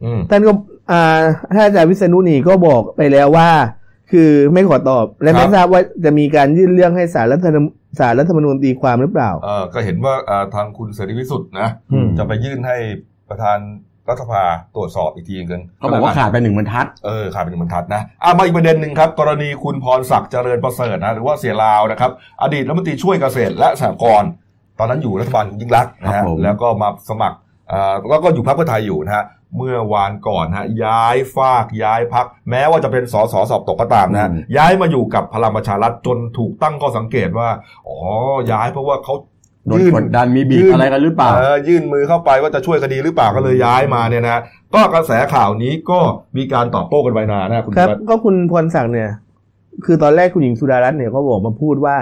[0.03, 0.51] อืมท่านก็
[0.91, 1.19] อ่า
[1.55, 3.49] ถ้าอาจารย์วิษณุนี่ก็บอกไปแล้วว่า
[4.11, 7.65] คือไม่ขอตอบและไม่ทราบว่าจะมีการยื่นเรื่องให้สารรัฐธรรม
[7.99, 12.77] สารรัฐธรรมนูญตีความหรือเปล่าเออก็เห็นว่าอ่าทางคุณเสรีพิสุทธิ์นะอืมจะไปยื่นให้
[13.29, 13.59] ประธาน
[14.09, 14.43] รัฐสภา
[14.75, 22.11] ตรวจสอบอีกทีนึงเขาบอกว่าขาดไปหนึ่งบรรทัดเออขาดเป็นหนึ่งบรรทัดนะอะมาอีกประเด็นหนึ่งครับ กรณีคุณพรศักดิ์เจริญประเสริฐนะหรือว่าเสียลาวนะครับ
[22.41, 24.29] อดีตรัฐมนตรีช่วยเกษตรและสหกรณ์
[24.79, 27.44] ตอนนั้นอยู่รัฐบาลคุณยิ่งรักษณ์นะครัฮะบผมแล้วก็มาสมัครอ่า
[28.09, 29.25] แล้วก็อยู่พรรคเพื่อไทยอยู่นะฮะ
[29.57, 37.49] เมื่อวานก่อนฮะย้ายฝากย้ายพัก แม้ว่าจะเป็นสสสอบตกก็ตามนะฮะย้ายมาอยู่กับพลังประชารัฐจนถูกตั้งข้อสังเกตว่า
[37.87, 37.97] อ๋อ
[38.51, 39.15] ย้ายเพราะว่าเขา
[39.67, 44.41] โดนกดดันมีบีบอะไรกันหรือเปล่าเออยื่นมือเข้าไปว่าจะช่วยคดีหรือเปล่าก็เลยย้ายมาเนี่ยนะฮะ
[44.75, 45.99] ก็กระแสข่าวนี้ก็
[46.37, 49.11] มีการตอบโต้กันไปนานนะคุณครับวัฒน์ก็คุณพรศักดิ์เนี่ย
[49.85, 51.95] คือตอนแรกคุณหญิงสุดารัตน์เนี่ยก็บอกมาพูดว่า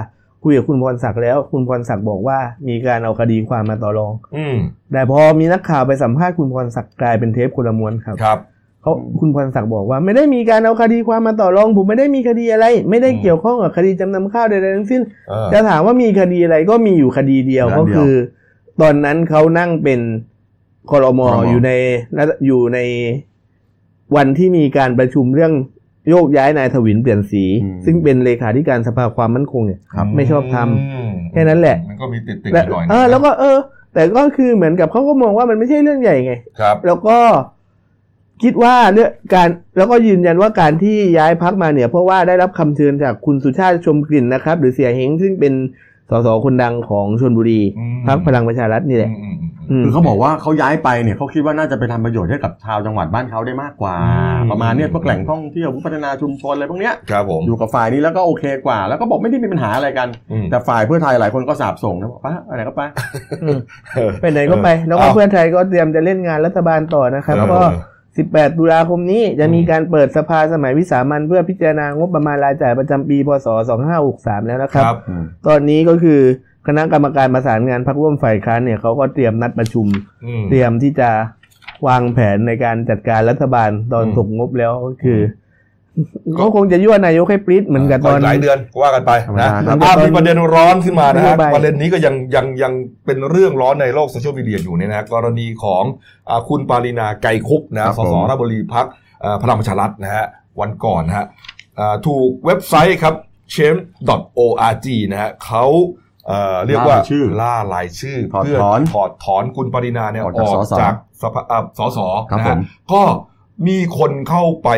[0.43, 2.37] คุยกับคุณพรศักดิ์แล้ว คุณพรศักดิ์บอกว่า
[2.68, 4.55] มีการเอาคดีความมาต่อรอง อืม
[4.91, 8.39] แต่พอมีนักข่าวไปสัมภาษณ์คุณพรศักดิ์กลายเป็นเทปคนละม้วนครับครับ
[8.81, 18.13] เขาคุณพรศักดิ์บอกว่าไม่ได้มีการเอาคดีความมาต่อรอง ผมไม่ได้มีคดีอะไร ไม่ได้อืมเกี่ยวข้องกับคดีจำนำข้าวใดๆทั้งสิ้นเออจะถามว่ามีคดีอะไรก็มีอยู่คดีเดียวคดีก็เดียวคือ
[18.81, 20.00] ตอนนั้นเขานั่งเป็น
[20.91, 21.72] คอรมอครมอยู่ใน
[22.18, 22.79] รัฐอยู่ใน
[24.15, 25.53] วันที่มีการประชุมเรื่อง
[26.09, 27.44] โยกย้ายนายถวินเปลี่ยนสี
[27.85, 30.68] ซึ่งเป็นเลขาธิการสภาความมั่นคงเนี่ยครับไม่ชอบทำม
[31.31, 33.57] แค่นั้นแหละ มันก็มีติดติดและหน่อยนะเออแล้วก็เออ
[33.94, 37.18] แต่ก็คือเหมือนกับเขาก็มองว่ามันไม่ใช่เรื่องใหญ่ไงครับ แล้วก็
[38.44, 45.53] คิดว่าเรื่องการแล้วก็ยืนยันว่าการที่ย้ายพักมาเนี่ย เพราะว่าได้รับคำเชิญจากคุณสุชาติชมกลิ่นนะครับ หรือเสียเฮงซึ่งเป็น
[46.09, 49.23] สสคนดังของชนบุรีอืมพักพลังประชารัฐนี่แหละอืมอืมอืม
[49.83, 53.95] คือเขาบอกว่าเขาย้ายไปเนี่ยเขาคิดว่าน่าจะไปทำประโยชน์ให้กับชาวจังหวัดบ้านเขาได้มากกว่า
[54.41, 62.81] อืมประมาณเนี้ยพวกแหล่งท่องเที่ยวพัฒนาชุมชนอะไรพวกเนี้ยครับผมอยู่กับฝ่ายนี้แล้วก็โอเคกว่า แล้วก็บอกไม่ได้มีปัญหาอะไรกันอืมแต่ฝ่ายเพื่อไทยหลายคนก็สาบส่งนะบอกป้าอะไรก็ไป
[63.43, 63.59] อืม
[63.95, 67.91] เออไปไหนก็ไป แล้วก็เอาเพื่อไทยก็เตรียมจะเล่นงานรัฐบาลต่อนะครับครับก็ผม
[68.31, 73.47] 18 ตุลาคมนี้จะมีการเปิดสภาสมัยวิสามันเพื่อพิจารณางบประมาณรายจ่ายประจำปีพศ
[73.97, 74.97] 2563 แล้วนะคครับรับ
[75.47, 76.21] ตอนนี้ก็คือ
[76.67, 79.87] คณะกรรมการประสานงานพรรคร่วมฝ่ายค้านเนี่ยเขาก็เตรียมนัดประชุม
[80.25, 81.09] อืมเตรียมที่จะ
[81.87, 85.19] วางแผนในการจัดการรัฐบาลตอนอืมตกงบแล้วก็คือ
[86.39, 92.73] ก็คงจะยั่วนายกให้ปริ้ดเหมือนกับตอนหลายเดือนว่ากันไปธรรมนะดาครับอะมีประเด็นร้อนขึ้นมานะฮะนโยบายประเด็นนี้ก็ยังยังยัง
[93.05, 95.83] เป็นเรื่องร้อนในโลกโซเชียลมีเดียอยู่เนี่ยนะฮะกรณีของ
[96.29, 98.85] อ่าคุณปารินาไกรคุปนะครับสผมสราชบุรีพัก
[99.43, 100.25] พลังประชารัฐนะฮะ
[100.59, 101.25] วันก่อนนะฮะ
[101.79, 103.15] อ่าถูกเว็บไซต์ครับ
[103.55, 105.65] change.org นะฮะเขา
[106.27, 112.59] เอ่อเรียกว่าล่ารายชื่อล่ารายชื่อถอดเพื่อถอนถอดถอนคุณปรินาเนี่ยอออกจากอกสสจากสภาอ่าสสครับนะผฮะม
[112.94, 113.01] ก็
[113.68, 114.70] มีคนเข้าไป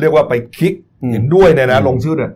[0.00, 2.32] เรียกว่าไปคลิกอืมเห็นด้วยเนี่ยนะอืมลงชื่อเนี่ย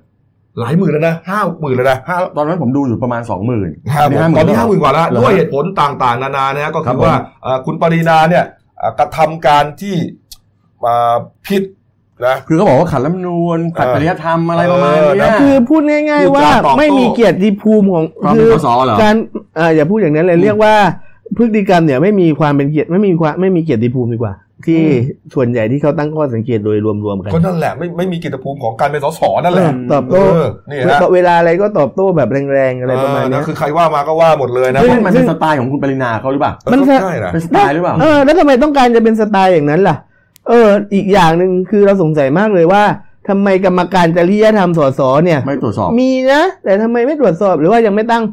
[0.60, 8.44] หลายหมื่นแล้วนะห้าหมื่นแล้วนะห้าตอนนั้นผมดูอยู่ประมาณสองหมื่นครับผมตอนนี้ห้าหมื่นกว่าแล้วเหรอด้วยเหตุผลต่างๆ นานานะฮะก็ครัคืบอผมว่าเอ่อคุณปรินาเนี่ย
[8.78, 9.96] เอ่อกระทำการที่
[10.84, 10.96] มา
[11.46, 11.62] ผิด
[12.26, 19.14] นะคือเขาบอกว่าขัดรัฐธรรมนูญขัดเออจริยธรรมอะไรประมาณเออเนี้ยนะคือพูดง่าย ๆ ว่าพูดจาตอบโต้ไม่มีเกียรติภูมิของความคืเป็นอสสเหรอ การ
[19.56, 20.74] เอ่ออย่าพูดอย่างนั้นเลยเรียกว่า
[21.36, 24.34] พฤติกรรมเนี่ยไม่มีความเป็นเกียรติไม่มีความไม่มีเกียรติภูมิดีกว่า
[24.66, 24.82] ที่
[25.34, 39.96] ส่วนใหญ่ที่เขาตั้งข้อสังเกตโดยรวมๆกันก็นั่นแหละไม่ไม่มีกิจภูมิของการเป็นสสนั่นแหละเออตอบโต้เออนี่ฮะเวลาอะไรก็ตอบโต้แบบแรงๆอะไรประมาณเออเนี้นะยคือใครว่ามาก็ว่าหมดเลยนะซึ่ซึ่งงมันเป็นสไตล์ของคุณปรินาเขาหรือเปล่าเออมันก็ใช่นะเป็นสไตล์หรือเปล่าเออแล้วทำไมต้องการจะเป็นสไตล์อย่างนั้นล่ะ
[40.48, 42.82] เออ อีกอย่างหนึ่งคือเราสงสัยมากเลยว่า
[43.28, 48.24] ทำไมกรรมการจริยธรรมสสเนี่ย ไม่ตรวจสอบ มีนะ แต่ทำไมไม่ตรวจสอบหรือว่ายังไม่ตั้ง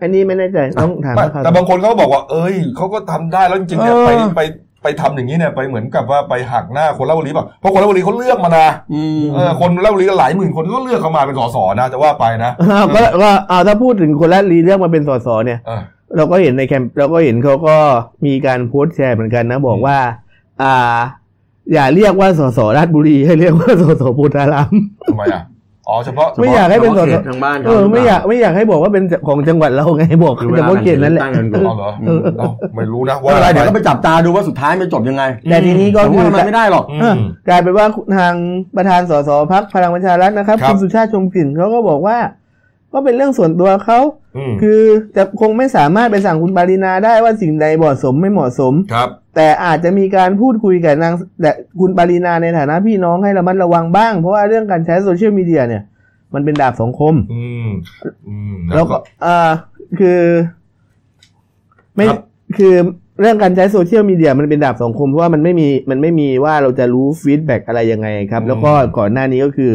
[0.00, 4.40] อันนี้ไม่แน่ใจต้องถามไม่นักข่าวแต่บางคนเขาก็บอกว่า เอ้ยเขาก็ทำได้แล้วจริงๆเนี่ยเออไปไป
[4.82, 15.80] ไปทำอย่างนี้เนี่ยไปเหมือนกับว่าไปหักหน้าคนละบุรีเปล่ะเพราะคนละบุรีเขาเลือกมานะอืมเออคนละบุรีก็หลายหมื่นคนก็เลือกเขามาเป็นสสนะจะว่าไปนะอ้าวก็ก็เอาถ้าพูดถึงคนละรีเรื่องมาเป็นสสเนี่ยเออ
[16.16, 17.76] เราก็เห็นในแคมป์เราก็เห็นเขาก็
[18.26, 19.98] มีการโพสต์แชร์เหมือนกันนะ บอกว่า
[20.62, 20.96] อ่า
[21.72, 24.74] อย่าเรียกว่าสสราชบุรีให้เรียกว่าสสโพธาราม
[25.06, 25.42] ทำไมอะ
[25.88, 38.34] อ๋อเฉพาะไม่อยากให้เป็นสเขสตทางบ้านเออไม่อยากไม่อยากให้บอกว่าเป็นของจังหวัดเราไงบอกคือเวแต่ลาว่าเขตนั้นแหละตั้งกันก่อนอ๋อเหรอเออเอ้าไม่รู้นะไม่ว่าเป็นไรเดี๋ยวก็ไปจับตาดูว่าสุดท้ายมันจบยังไง แต่ทีนี้ก็แต่คืว่าอมันไม่ได้หรอกอืเออมกลายเป็นว่าทาง
[38.76, 42.16] ประธานสสพรรคพลังประชารัฐนะครับครับคุณสุชาติชมกลิ่นเขาก็บอกว่า
[42.92, 44.25] ก็เป็นเรื่องส่วนตัวเขาอืม
[44.62, 44.80] คือ
[45.16, 55.82] จะคงไม่สามารถไปสั่งคุณปารินาได้ว่าสิ่งใดเหมาะสมไม่เหมาะสมครับ แต่อาจจะมีการพูดคุยกับนางแต่คุณปารินาในฐานะพี่น้องให้ระมัดระวังบ้าง เพราะว่าเรื่องการใช้ social media เนี่ย
[56.34, 57.68] มันเป็นดาบสองคม อืม
[58.28, 59.50] อืมแล้วก็อ่า
[60.00, 60.20] คือ
[61.94, 62.20] ไม่ครับ
[62.58, 62.74] คือ
[63.20, 69.72] เรื่องการใช้ social media มันเป็นดาบสองคมเพราะว่ามันไม่มีมันไม่มีว่าเราจะรู้ feedback อะไรยังไงครับ แล้วก็ก่อนหน้านี้ก็คือ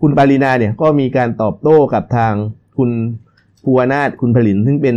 [0.00, 2.32] คุณปารินาเนี่ยก็มีการตอบโต้กับทาง
[2.78, 2.90] คุณ
[3.64, 4.96] ภูวนาถคุณผลินซึ่งเป็น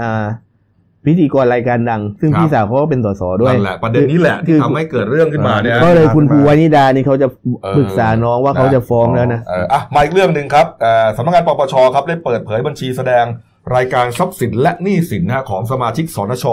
[0.00, 0.24] อ่า
[1.08, 7.28] พิธีกรรายการดัง ซึ่งครับพี่สาวเขาก็เป็นสสด้วยนั่นแหละประเด็นนี้แหละคืที่อทำให้เกิดเรื่องขึ้นมาเนี่ยก็เลยคุณภูวานิดานี่เขาจะ
[7.62, 13.24] เออปรึกษาน้องว่าเขาจะฟ้องแล้วนะเอออะมาอีกเรื่องหนึ่งครับเอ่อสำนักงานปปชครับได้เปิดเผยบัญชีแสดง
[13.76, 16.44] รายการทรัพย์สินและหนี้สินนะฮะของสมาชิกสนช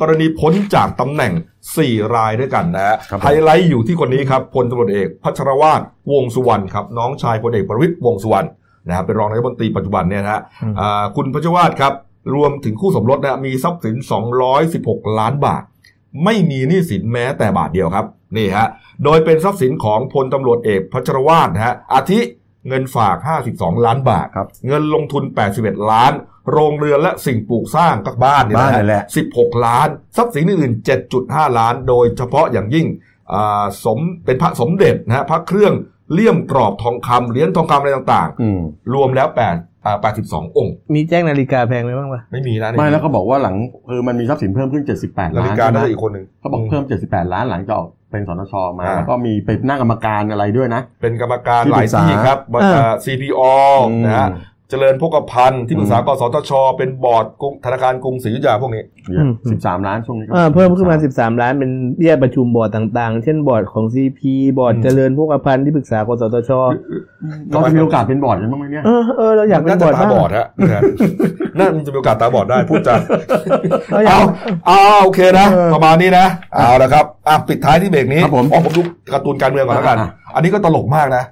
[0.00, 1.32] กรณีพ้นจากตำแหน่ง
[1.74, 5.80] 4 รายด้วยกันนะฮะครับผมไฮไลท์อยู่ที่คนนี้ครับพลตำรวจเอกพัชรวาท
[6.12, 8.48] วงษ์สุวรรณครับน้องชายพลเอกประวิตยวงษ์สุวรรณ
[8.90, 11.92] นะครับเป็นรองนายกรัฐมนตรีปัจจุบันเนี่ยนะฮะอืมอ่าคุณพัชรวาทครับ
[12.34, 13.96] รวมถึงคู่สมรสนะมีทรัพย์สิน
[14.56, 15.62] 216 ล้านบาท
[16.24, 18.66] ไม่มีหนี้สินแม้แต่บาทเดียวครับนี่ฮะ
[19.04, 22.20] โดยเป็นทรัพย์สินของพลตำรวจเอกพัชรวาทนะฮะอาทิ
[22.68, 23.16] เงินฝาก
[23.50, 25.24] 52 ล้านบาทครับเงินลงทุน
[25.56, 26.12] 81 ล้าน
[26.52, 32.86] โรงเรือนและสิ่งปลูกสร้างก็บ้านเนี่ยบ้านนะนั่นแหละ16 ล้าน ทรัพย์สินอื่นๆ7.5 ล้าน โดยเฉพาะอย่างยิ่ง
[33.32, 35.72] อ่าสมเป็นพระสมเด็จนะฮะพระเครื่อง
[36.12, 39.38] เลี่ยมกรอบทองคำเหรียญทองคำอะไรต่างอืมๆรวมแล้ว8
[39.86, 43.56] อ่า82องค์ มีแจ้งนาฬิกาแพงไหมบ้างปะไม่มีนะไม่แล้วเขาบอกว่าหลัง
[43.90, 53.42] คือมันมีทรัพย์สินเพิ่มขึ้น78นาล้าฬินกาใช่ไหมน่าจะอีกคนหนึ่งเขาบอกเพิ่ม78ล้านหลังจากออกเป็นสนชมาอ่าแล้วก็มีเป็นหน้ากรรมการอะไรด้วยนะ เป็นกรรมการที่หปรึลายกษาที่ครับอ่าอ่า CPO
[54.04, 54.36] นะฮะอืม
[54.70, 64.20] เจริญโภคภัณฑ์ที่ปรึกษาอืมกสทช เป็นบอร์ดกรุงธนาคารกรุงศรีอยุธยาพวกนี้อืมสิบสามล้านช่วงนี้ก็อ่าเพิ่มขึ้นมา13ล้านเป็นเบี้ยประชุมบอร์ดต่างๆ เช่นบอร์ดของ CP
[64.58, 66.50] บอร์ดอืมเจริญโภคภัณฑ์ที่ปรึกษากสทช
[67.50, 70.82] เราจะมีโอกาสเป็นบอร์ดกันบ้างไหมเนี่ยเออเออเราอยากเป็นน่าจะบอร์ดบ้างตาบอดฮะนะฮะ
[71.58, 72.94] น่าจะมีโอกาสตาบอดได้พูดจา
[73.90, 74.26] เราอยากเอา
[74.66, 81.24] เอาโอเคนะเออประมาณนี้นะเอาละครับอะปิดท้ายที่เบรกนี้ครับผมอ๋อผมดูการ์ตูนการเมืองก่อนแล้วกันอะอันนี้ก็ตลกมากนะ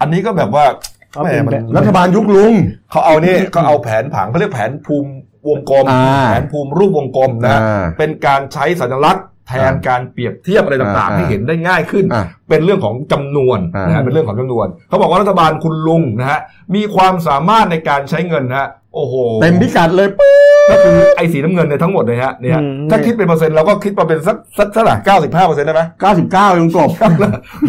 [0.00, 2.54] อันนี้ก็แบบว่าเอา แหเป็นมมันแบบรัฐบาลยุคลุง
[2.90, 5.10] เขาเอานี่เขาเอาแผนผังเขาเรียกแผนภูมิ
[5.48, 16.40] วงกลม อ่าแผนภูมิรูปวงกลมนะ อ่าเป็นการใช้สัญลักษณ์แทนการเปรียบเทียบอะไรต่างๆ อ่าให้เห็นได้ง่ายขึ้น อะ เป็นเรื่องของจำนวนอ่านนะฮะเป็นเรื่องของจำนวน เขาบอกว่ารัฐบาลคุณลุงนะฮะ
[16.74, 20.30] มีความสามารถในการใช้เงินนะฮะโอ้โหเต็มพิกัดเลยปึ๊
[20.64, 25.82] บก็คือไอ้สีน้ำเงินเนี่ยทั้งหมดเลยฮะเนี่ยอืมถ้าคิดเป็นเปอร์เซ็นต์เราก็คิดมาเป็นสักสักเท่าไหร่เก้าสิบห้าเปอร์เซ็นต์ได้ไหม
[26.20, 26.90] 99ยังกลบ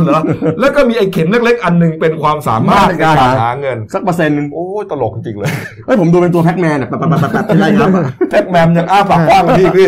[0.04, 0.20] เหรอ
[0.60, 5.52] แล้วก็มีไอ้เข็มเล็กๆ อันหนึงเป็นความสามารถในการหาเงิน สักเปอร์เซ็นต์หนึงโอ้ยตลกจริงๆเลย
[5.86, 7.90] เฮ้ยผมดูเป็นตัวแพ็กแมนอะปับปับปับปับใช่ครับ
[8.32, 9.88] แท็กแมมยังอ้าปากกว้างเลยพี่พี่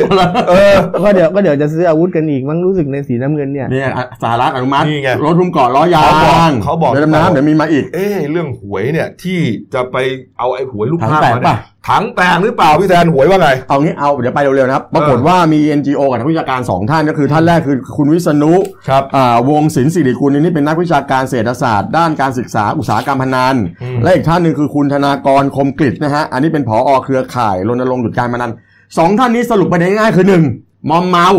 [0.50, 9.40] เออก็เดี๋ยวก็เดี๋ยวจะซื้ออาวุธกันอีกมั้งรู้สึกในสีน้ำเงินเนี่ยเนี่ยอะสหรัฐอนุมัตินี่ไงรถหุ้มเกาะล้อยาเขาบอกงเขาบอกเรือดำน้ำเดี๋ยวมีมาอีก เอ้เรื่องหวยเนี่ยที่
[9.74, 9.98] จะไป
[10.38, 18.54] เอาไอ้หวยลูกถังภาพแตกมาเนี่ป่ะยถังแตกหรือเปล่าพี่แทนหวยว่าไง เอางี้เอาเดี๋ยวไปเร็วๆนะครับปรากฏว่ามี NGO กับนักวิชาการสองท่านก็คือท่านแรกคือคุณวิษณุ
[18.90, 28.52] ครับอ่าวงศิลป์สิริกุลนี่เป็นนักวิชาการเศรษฐศาสตร์ ด้านการศึกษาอุตสาหกรรมพนันอืมและอีกท่านหนึ่งคือคุณธนากรคมกริตนะฮะอันนี้เป็นผอเครือข่ายรณรงค์หยุดการพนัน
[28.98, 30.44] สองท่านนี้สรุปประเด็นง่ายๆคือหนึ่ง
[30.90, 31.30] มอมเมา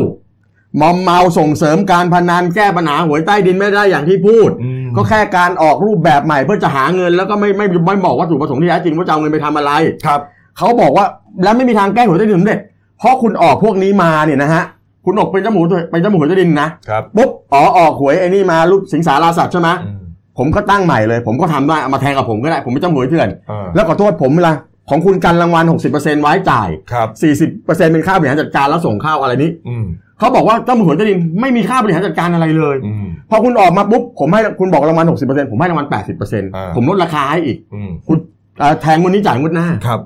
[0.80, 9.72] มอมเมาส่งเสริมการพนันแก้ปัญหาหวยใต้ดินไม่ได้อย่างที่พูดอืมก็แค่การออกรูปแบบใหม่เพื่อจะหาเงิน แล้วก็ไม่ไม่ไม่บอกวัตถุประสงค์ที่แท้จริงว่าจะเอาเงินไปทำอะไร
[10.06, 10.20] ครับ
[10.58, 11.04] เขาบอกว่า
[11.42, 12.58] แล้วไม่มีทางแก้หวยใต้ดินสำเร็จ
[12.98, 14.64] เพราะคุณออกพวกนี้มาเนี่ยนะฮะ
[15.04, 15.60] คุณออกเป็นเจ้าหมู
[15.90, 19.98] เป็นเจ้าหมูหวยใต้ดินนะครับปุ๊บอ๋อออกหวยไอ้นี่มารูปสิงสาราสัตว์ใช่ไหมอืม
[20.38, 24.52] ผมก็ตั้งใหม่เลย ผมก็ทำได้เอามาแทงกับผมก็ได้ผมเป็นเจ้าหมูเถื่อนเออแล้วขอโทษผมเวลา
[24.90, 27.08] ของคุณกันรางวัล60%ไว้จ่ายครับ
[27.56, 29.86] 40%เป็นค่าบริหารจัดการแล้วส่งเข้าอะไรนี้อืม
[30.18, 35.86] เขาบอกว่าเจ้าหมูหวยใต้ดินไม่มีค่าบริหารจัดการอะไรเลยอืมพอคุณออกมาปุ๊บผมให้คุณบอกรางวัล60%ผมให้รางวัล
[36.20, 38.35] 80%อ่าผมลดราคาให้อีกอืมคุณอ่า
[38.80, 40.00] แทงงวดนี้จ่ายงวดหน้าครับ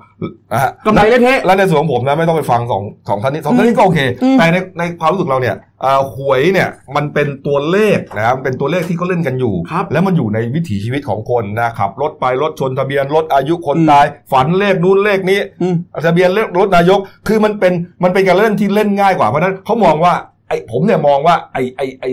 [0.54, 15.74] อะกำไรเละเทะและในส่วนของผมนะไม่ต้องไปฟังสองสองท่านนี้สองท่านนี้ก็โอเคอืมแต่ในในความรู้สึกเราเนี่ยอ่าหวยเนี่ยมันเป็นตัวเลขนะครับมันเป็นตัวเลขที่เขาเล่นกันอยู่ครับแล้วมันอยู่ในวิถีชีวิตของคนนะขับรถไปรถชนทะเบียนรถอายุคนอืมตาย ฝันเลขนู้นเลขนี้อืม
[16.06, 17.72] ทะเบียนเลขรถนายก คือมันเป็น
[18.04, 20.14] มันเป็นการเล่นที่เล่นง่ายกว่าเพราะฉะนั้นเขามองว่า
[20.48, 22.10] ไอ้ผมเนี่ยมองว่าไอ้ไอ้ไอ้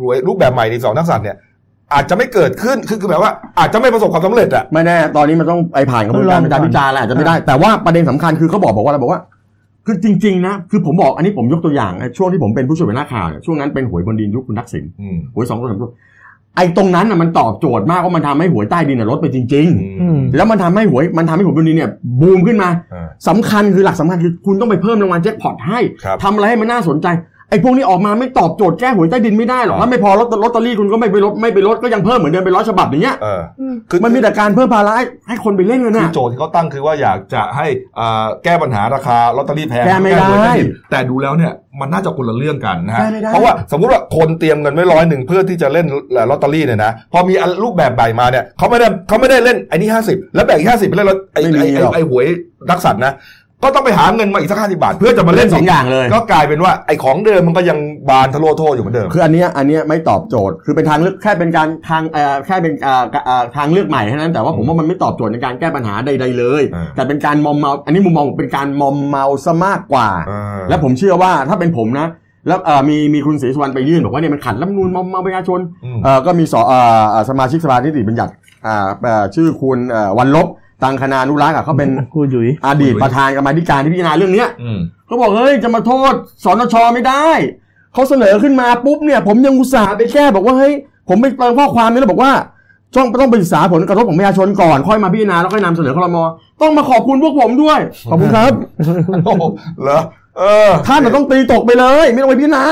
[0.00, 1.36] รวยรูปแบบใหม่ในสองนักสัตว์เนี่ย
[1.92, 9.20] อาจจะไม่เกิดขึ้นคือคือแบบว่า อาจจะไม่ประสบความสำเร็จอะ ไม่แน่ตอนนี้มันต้องไปผ่านกระบวนการต้องลองประชาก่อนพิจารณ์แหละอาจจะไม่ได้ แต่ว่าประเด็นสำคัญคือเขาบอกบอกว่าอะไรบอกว่า
[9.86, 15.90] คือจริงๆนะคือผมบอกอันนี้ผมยกตัวอย่างนะช่วงที่ผมเป็นผู้ช่วยหัวหน้าข่าวเนี่ยช่วงนั้นเป็นหวยบนดินยุคคุณทักษิณอืมหวยสองตัวสามตัว
[16.56, 19.66] ไอ้ตรงนั้นน่ะมันตอบโจทย์มากว่ามันทำให้หวยใต้ดินน่ะลดไปจริง
[20.00, 27.06] อืม ๆ แล้วมันทำให้หวยมันทำให้หวยบนดินเนี่ยบูมขึ้นมา อ่า สำคัญคือหลักสำคัญคือคุณต้องไปเพิ่มรางวัลแจ็คพอตให้ครับ ทำอะไรให้มันน่าสนใจ
[27.52, 33.40] ไอ้พวกนี้ออกมาไม่ตอบโจทย์แก้หวยใต้ดินไม่ได้หรอกครับแล้วไม่พอลอตลอตเตอรี่คุณก็ไม่ไปลดไม่ไปลดก็ยังเพิ่มเหมือนเดิมเป็นร้อยฉบับอย่างเงี้ยเออ
[33.90, 37.66] คือมันมีแต่การเพิ่มภาระให้ให้คนไปเล่นกันคือน่ะโจทย์ที่เขาตั้งคือว่าอยากจะให้
[37.98, 45.86] อ่าแก้ปัญหาราคาลอตเตอรี่แพงแก้ไม่ได้หวยใต้ดินแต่ดูแล้วเนี่ยมันน่าจะคนละเรื่องกันนะฮะแก้ไม่ได้เพราะว่าสมมุติว่าคนเตรียมเงินไว้ร้อยหนึ่งเพื่อที่จะเล่น
[46.30, 52.26] ลอตเตอรี่เนี่ยนะพอมีอันรูปแบบใหม่มาเนี่ยเขาไม่ได้เขาไม่ได้เล่นไอ้นี่ห้าสิบแล้วแบ่งอีกห้าสิบไปเล่นลอตไอ้ไม่มีไอ้ไอ้หรอกไอ้หวย
[52.70, 53.12] นักสัตว์นะ
[53.64, 72.08] ก็ต้องไปหาเงินมาอีกสักห้าสิบาท เพื่อจะมาเล่เล่นนสองอย่างเลย ก็กลายเป็นว่าไอ้ของเดิมมันก็ยังบานทะโลโทอยู่เหมือนเดิม คืออันเนี้ยอันเนี้ยไม่ตอบโจทย์ คือเป็นทางเลือกแค่เป็นการทางเอ่อแค่เป็นเอ่อเอ่อทางเลือกใหม่เท่านั้นแต่ว่าผมว่ามันไม่ตอบโจทย์ในการแก้ปัญหาใดๆเลย อ่าแต่เป็นการมอมเมา อันนี้มุมมองผมเป็นการมอมเมาซะมากกว่า อ่า และผมเชื่อว่าถ้าเป็นผมนะ
[72.48, 78.32] แล้วเอ่อมีมีคุณศรีสุวรรณไปยื่นบอกว่าเนี่ยมันขัดรัฐธรรมนูญมอมเมาประชาชน อืม เอ่อก็มีสเอ่อเอ่อสมาชิกสภานิติบัญญัติ
[78.66, 80.46] อ่าเอ่อชื่อคุณเอ่อวันลบ
[80.82, 86.12] ตังคณานุรักษ์อะเขาเป็นครูจุ๋ยอดีตประธานกรรมาธิการที่พิจารณาเรื่องเนี้ยอืมเขาบอกเฮ้ยจะมาโทษ
[86.44, 87.26] สนชไม่ได้
[87.92, 90.72] เขาเสนอขึ้นมาปุ๊บเนี่ย ผมยังอุตส่าห์ไปแก้บอกว่าเฮ้ย
[91.08, 92.32] ผมไปเติมข้อความนี้แล้วบอกว่า
[92.96, 96.16] ต้องต้องไปศึกษาผลกระทบของประชาชนก่อนค่อยมาพิจารณาแล้วค่อยนำเสนอครม
[96.62, 97.78] ต้องมาขอบคุณพวกผมด้วย
[98.10, 98.52] ขอบคุณครับ
[99.24, 99.42] โอ้โห
[99.82, 100.00] เหรอ
[100.38, 102.64] เออท่านน่ะต้องตีตกไปเลย ไม่ต้องไปพิจารณา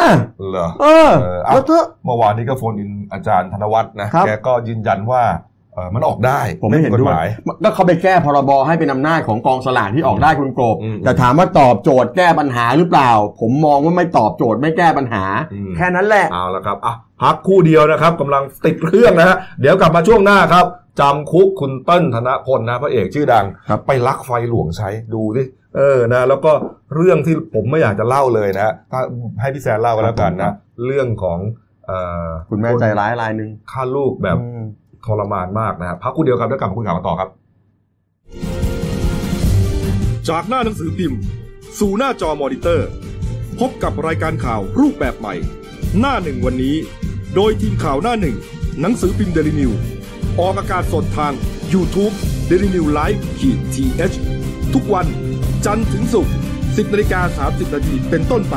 [0.51, 5.49] เหรอเออเออเอาแล้วเถอะเมื่อวานนี้ก็โฟนอินอาจารย์ธนวัฒน์นะครับแกก็ยืนยันว่าเออ
[5.94, 7.28] มันออกได้ผมไม่เห็นกฎด้หวยมาย
[7.62, 20.66] ก็เขาไปแก้พรบให้เป็นอำนาจของกองสลากที่ออกได้คุณกบอืมแต่ถามว่าตอบโจทย์แก้ปัญหาหรือเปล่า ผมมองว่าไม่ตอบโจทย์ไม่แก้ปัญหาอืมแค่นั้นแหละเอาละครับอะพักคู่เดียวนะครับกำลังติดเครื่องนะฮะเดี๋ยวกลับมาช่วงหน้าครับ
[21.00, 25.42] จำคุกคุณเติ้ลธนพลนะพระเอกชื่อดังครับไปลักไฟหลวงใช้ดูดิ
[25.76, 26.52] เออนะแล้วก็
[26.96, 29.00] เรื่องที่ผมไม่อยากจะเล่าเลยนะฮะถ้า
[29.40, 30.52] ให้พี่แซนเล่าก็แล้วกันนะ
[30.87, 31.38] เรื่องของ
[31.87, 34.62] เอ่อคุณแม่ใจร้ายรายหนึ่งฆ่าลูกแบบอืม
[35.06, 37.28] ทรมานมากนะครับพักครู่เดียวครับแล้วกลับมาคุยข่าวต่อครับ
[40.28, 41.20] จากหน้าหนังสือพิมพ์
[41.78, 42.88] สู่หน้าจอมอนิเตอร์
[43.58, 45.34] พบกับรายการข่าวรูปแบบใหม่
[46.00, 46.76] หน้าหนึ่งวันนี้
[47.34, 48.36] โดยทีมข่าวหน้าหนึ่ง
[48.80, 49.72] หนังสือพิมพ์เดลินิวส์
[50.40, 51.32] ออกอากาศสดทาง
[51.72, 52.14] YouTube
[52.50, 54.00] d e l i n e w l i v e ขีดที
[54.74, 55.06] ทุกวัน
[55.64, 58.56] จันทร์ถึงศุกร์10นาฬิกา30นาทีเป็นต้นไป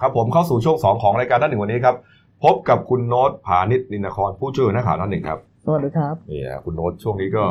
[0.00, 1.96] ครับผมเข้าสู่ช่วง 2 ของรายการด้านหนึ่งวันนี้ครับ
[2.44, 7.44] พบกับคุณโน้ตผานิชนินครผู้ช่วยนักข่าวด้านหนึ่งครับสวัสดีครับนี่ฮะคุณโน้ตช่วงนี้ก็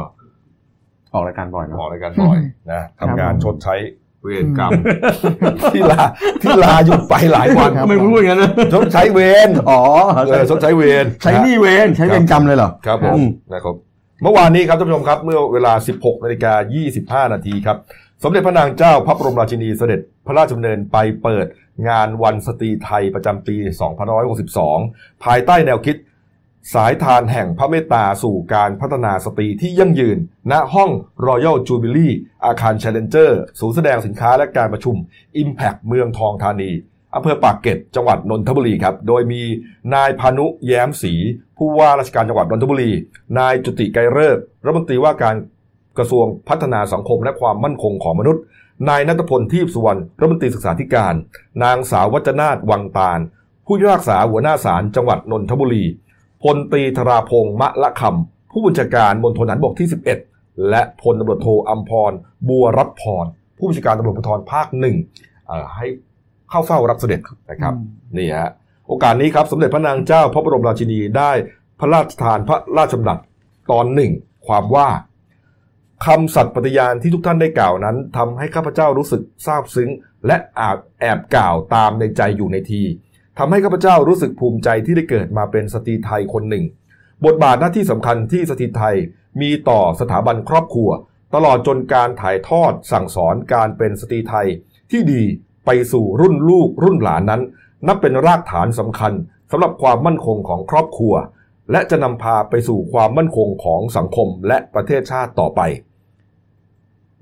[1.13, 2.37] ออกรายการบ่อยเนออกอะรายการบ่อย
[2.71, 3.75] นะครับทำงานผมชดใช้
[4.23, 4.71] เวรกรรม
[5.73, 6.01] ที่ลา
[6.41, 9.81] ที่ลาหยุดไปหลายวันทำไมคุณพูดอย่างนั้นนะชดใช้เวรอ๋อ
[10.27, 13.75] เออชดใช้เวรใช้หนี่เวรใช้เวรกรรมเลยเหรอครับผอืมมนะครับ
[14.23, 17.77] เมื่อวานนี้ครับท่านผู้ชมครับ เมื่อเวลา 16นาฬิกา25นาทีครับ
[18.25, 21.47] สมเด็จพระนางเจ้าพระบรมราชินีเสด็จพระราชดำเนินไปเปิด
[21.89, 23.55] งานวันสตรีไทยประจำปี
[24.39, 25.95] 2562 ภายใต้แนวคิด
[26.73, 30.17] สายทานแห่งพระเมตตาสู่การพัฒนาสตรีที่ยั่งยืน
[30.51, 30.89] ณห้อง
[31.27, 32.13] Royal Jubilee
[32.45, 34.95] อาคาร Challenger ศูนย์แสดงสินค้าและการประชุม
[35.41, 36.71] Impact เมืองทองธานี
[37.15, 39.43] อำเภอปากเกร็ดจังหวัดนนทบุรีครับ โดยมี
[39.93, 41.13] นายพานุแย้มศรี
[41.57, 42.91] ผู้ว่าราชการจังหวัดนนทบุรี
[43.39, 45.35] นายจุติไกรเริกรัฐมนตรีว่าการ
[45.97, 48.43] กระทรวงพัฒนาสังคมและความมั่นคงของมนุษย์
[48.89, 51.13] นายนัทพลทีพสุวรรณรัฐมนตรีศึกษาธิการ
[51.63, 53.19] นางสาววัจนาถวังตาล
[53.65, 55.83] ผู้พิพากษาหัวหน้าศาลจังหวัดนนทบุรี
[56.43, 59.89] พลตรีธราพงษ์มะละคำผู้บัญชาการมณฑลฐานบกที่
[60.27, 62.11] 11 และพลตำรวจโทอัมพร
[62.49, 63.25] บัวรับพร
[63.57, 64.95] ผู้บัญชาการตำรวจภูธรภาคหนึ่ง
[65.47, 65.85] เอ่อให้
[66.49, 67.73] เข้าเฝ้ารับเสด็จนะครับ
[68.17, 68.51] นี่ฮะ
[68.85, 71.31] โอ้อกาสนี้ครับสมเด็จพระนางเจ้าพระบรมราชินีได้
[71.79, 73.19] พระราชทานพระราชดำรัส
[73.71, 74.11] ตอนหนึ่ง
[74.47, 74.87] ความว่า
[76.05, 79.89] คำสัตย์ปฏิญาณที่ทุกท่านได้กล่าวนั้นทำให้ข้าพเจ้ารู้สึกซาบซึ้ง
[80.27, 82.83] และอาจแอบกล่าวตามในใจอยู่ในที
[83.37, 86.65] ทำให้ข้าพเจ้ารู้สึกภูมิใจที่ได้เกิดมาเป็นสตรีไทยคนหนึ่ง
[87.25, 88.95] บทบาทหน้าที่สำคัญที่สตรีไทย
[89.41, 90.89] มีต่อสถาบันครอบครัว
[91.33, 94.47] ตลอดจนการถ่ายทอดสั่งสอนการเป็นสตรีไทย
[94.91, 95.23] ที่ดี
[95.65, 97.41] ไปสู่รุ่นลูกรุ่นหลานนั้น
[97.87, 99.13] นับเป็นรากฐานสำคัญ
[99.51, 101.13] สำหรับความมั่นคงของครอบครัว
[101.71, 105.61] และจะนำพาไปสู่ความมั่นคงของสังคมและประเทศชาติต่อไป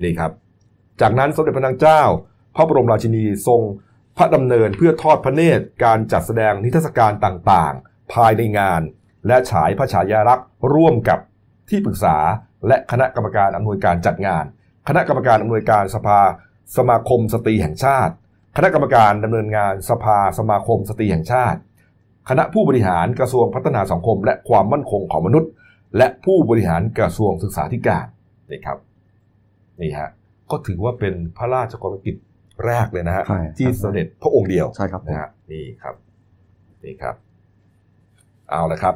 [0.04, 0.32] นี่ครับ
[1.02, 2.02] จากนั้นสมเด็จพระนางเจ้า
[2.56, 3.62] พระบรมราชินีทรง
[4.18, 8.82] พระดำเนินเพื่อทอดพระเนตรการจัดแสดงนิทรรศการต่างๆ ภายในงาน
[9.28, 11.20] และฉายพระฉายาลักษณ์ร่วมกับ
[11.70, 12.18] ที่ปรึกษา
[12.68, 14.44] และคณะกรรมการอำนวยการจัดงาน
[14.88, 16.22] คณะกรรมการอำนวยการสภา
[16.78, 18.14] สมาคมสตรีแห่งชาติ
[18.58, 21.60] คณะกรรมการดำเนินงานสภาสมาคมสตรีแห่งชาติ
[22.30, 25.52] คณะผู้บริหารกระทรวงพัฒนาสังคม และความมั่นคงของมนุษย์
[25.98, 28.06] และผู้บริหารกระทรวงศึกษาธิการ
[28.52, 28.78] นี่ครับ
[29.82, 30.10] นี่ฮะ
[30.52, 32.16] ก็ถือว่าเป็นพระราชกรณียกิจ
[32.66, 35.96] แรกเลยนะฮะใช่ที่เสด็จพระองค์เดียวใช่ครับผมนะฮะนี่ครับ
[36.84, 37.16] นี่ครับ
[38.50, 38.96] เอาละครับ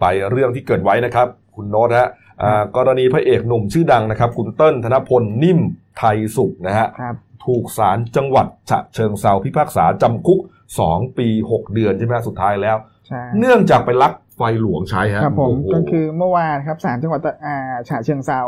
[0.00, 2.08] ไปเรื่องที่เกิดไว้นะครับ คุณโน้ตฮะ
[2.42, 5.60] อ่ากรณีพระเอกหนุ่มชื่อดังนะครับ คุณเติ้ลธนพลนิ่ม
[5.98, 10.40] ไทยสุขนะฮะครับถูกศาลจังหวัดฉะเชิงเซาพิพากษาจำคุก
[10.78, 12.76] 2 ปี 6 เดือนใช่ไหมฮะสุดท้ายแล้ว
[13.08, 17.56] ใช่เนื่องจากไปลักไฟหลวงใช้ฮะครับผมโอ้โหก็คือเมื่อวานครับศาลจังหวัดฉะอ่า
[17.88, 18.40] ฉะเชิงเทรา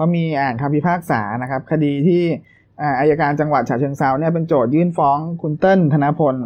[0.00, 2.22] เขามีอ่านคำพิพากษานะครับ คดีที่
[2.80, 6.36] อ่าอัยการจังหวัดฉะเชิงเทราเนี่ยเป็นโจทก์ยื่นฟ้องคุณเติ้ลธนพล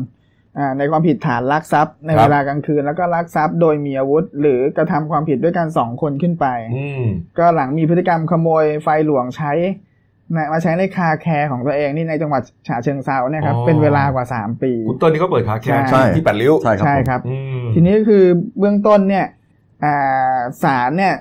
[0.58, 7.04] อ่าในความผิดฐานลักทรัพย์ ในเวลากลางคืน แล้วก็ลักทรัพย์โดยมีอาวุธ หรือกระทำความผิดด้วยกันสองคนขึ้นไปอืม
[7.38, 9.52] ก็หลังมีพฤติกรรมขโมยไฟหลวงใช้
[10.36, 18.24] นะมาใช้ใน car care ของตัวเองนี่ในจังหวัดฉะเชิงเทราเนี่ยครับอ๋อเป็นเวลากว่าสามปีคุณเติ้ลนี่เขาเปิด car care ใช่ที่ที่แปดริ้ว ใช่ครับใช่ผมครับอืมทีนี้คือ
[18.58, 19.26] เบื้องต้นเนี่ย
[19.84, 21.14] อ่าศาลเนี่ย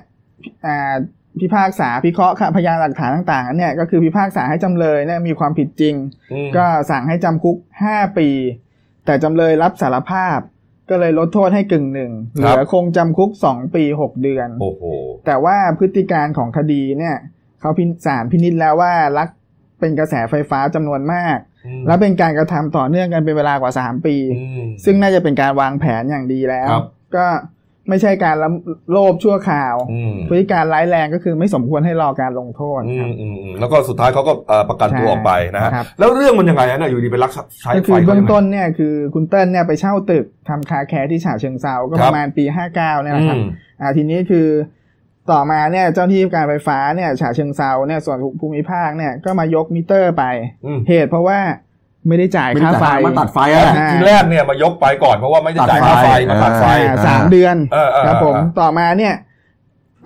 [0.66, 0.94] อ่า
[1.40, 5.94] พิพากษาพิเคราะห์พยานหลักฐานต่างๆเนี่ยก็คือพิพากษาให้จำเลยเนี่ยมีความผิดจริง
[6.32, 7.56] อืมก็สั่งให้จำคุก
[7.88, 8.28] 5 ปี
[9.06, 10.38] แต่จำเลยรับสารภาพ
[10.90, 14.84] ก็เลยลดโทษให้กึ่งหนึ่งเหลือคงจำคุก 2 ปี 6 เดือนโอ้โห
[15.26, 17.16] แต่ว่าพฤติการของคดีเนี่ย
[17.60, 19.28] เขาพิศาลพินิจแล้วว่าลัก
[19.80, 27.26] เป็นกระแสไฟฟ้าจำนวนมากอืมและเป็นการกระทำต่อเนื่องกันเป็นเวลากว่า 3 ปีอืมซึ่งน่าจะเป็นการวางแผนอย่างดีแล้วครับก็
[27.88, 28.48] ไม่ใช่การละ
[28.92, 43.48] โมบชั่วคราวอืมพฤติการณ์ร้ายแรงก็คือไม่สมควรให้รอการลงโทษอืมครับอืมอืมแล้วก็สุดท้ายเขาก็เอ่อประกันตัวใช่ออกไปนะฮะครับแล้วเรื่องมันยังไงฮะเนี่ยอยู่ดีไปลักใช้ก็ไฟคือเบื้องขายัไต้นเนี่ยคือคุณเติ้ลเนี่ยไปเช่าตึกทำคาร์แคร์ที่ฉะเชิงเทราก็ครับประมาณปี59เนี่ยนะครับอืม
[43.80, 44.48] อ่าทีนี้คือ
[45.32, 50.24] ต่อมาเนี่ยเจ้าหน้าที่การไฟฟ้าเนี่ยฉะเชิงเทราเนี่ยส่วนภูมิภาคเนี่ยก็มายกมิเตอร์ไป
[50.66, 51.40] อืมเหตุเพราะว่า
[52.08, 59.14] ไม่ได้จ่ายไม่ได้ค่าไฟจ่ายมาตัดไฟอะอะอ่าทีแรกเนี่ยมายกไปก่อนเพราะว่าไม่ได้จ่ายตัดไฟค่าไฟมาตัดไฟอ่าอ่าสามเดือนเออเออครับผมเออต่อมาเนี่ย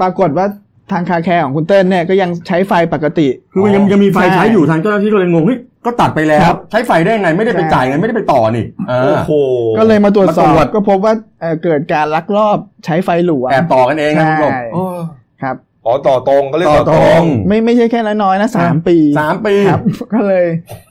[0.00, 0.46] ปรากฏว่า
[0.92, 9.32] ทางคาแคร์ของคุณเติ้ลเนี่ยก็ยังใช้ไฟปกติ คือมันยังยังมีไฟใช่ใช้อยู่ทางเจ้าหน้าที่ก็เลยงงเฮ้ยก็ตัดไปแล้วครับใช้ไฟได้ไงไม่ได้ไปใช่จ่ายเงินไม่ได้ไปต่อนี่เอโอ้อโห
[9.78, 14.98] ก็เลยมาตรวจสอมาตรวบจก็พบว่าเอ่อเกิดการลักลอบใช้ไฟหลวงแอบต่อกันเองนะคุณผู้ชมใช่เออ
[15.42, 15.56] ครับ
[15.88, 19.80] อ๋อต่อตรงก็เรียกต่อต่อตตรรงงไม่ไม่ใช่แค่น้อยๆนะสามปีสามปีครับ
[20.12, 20.44] ก็เลย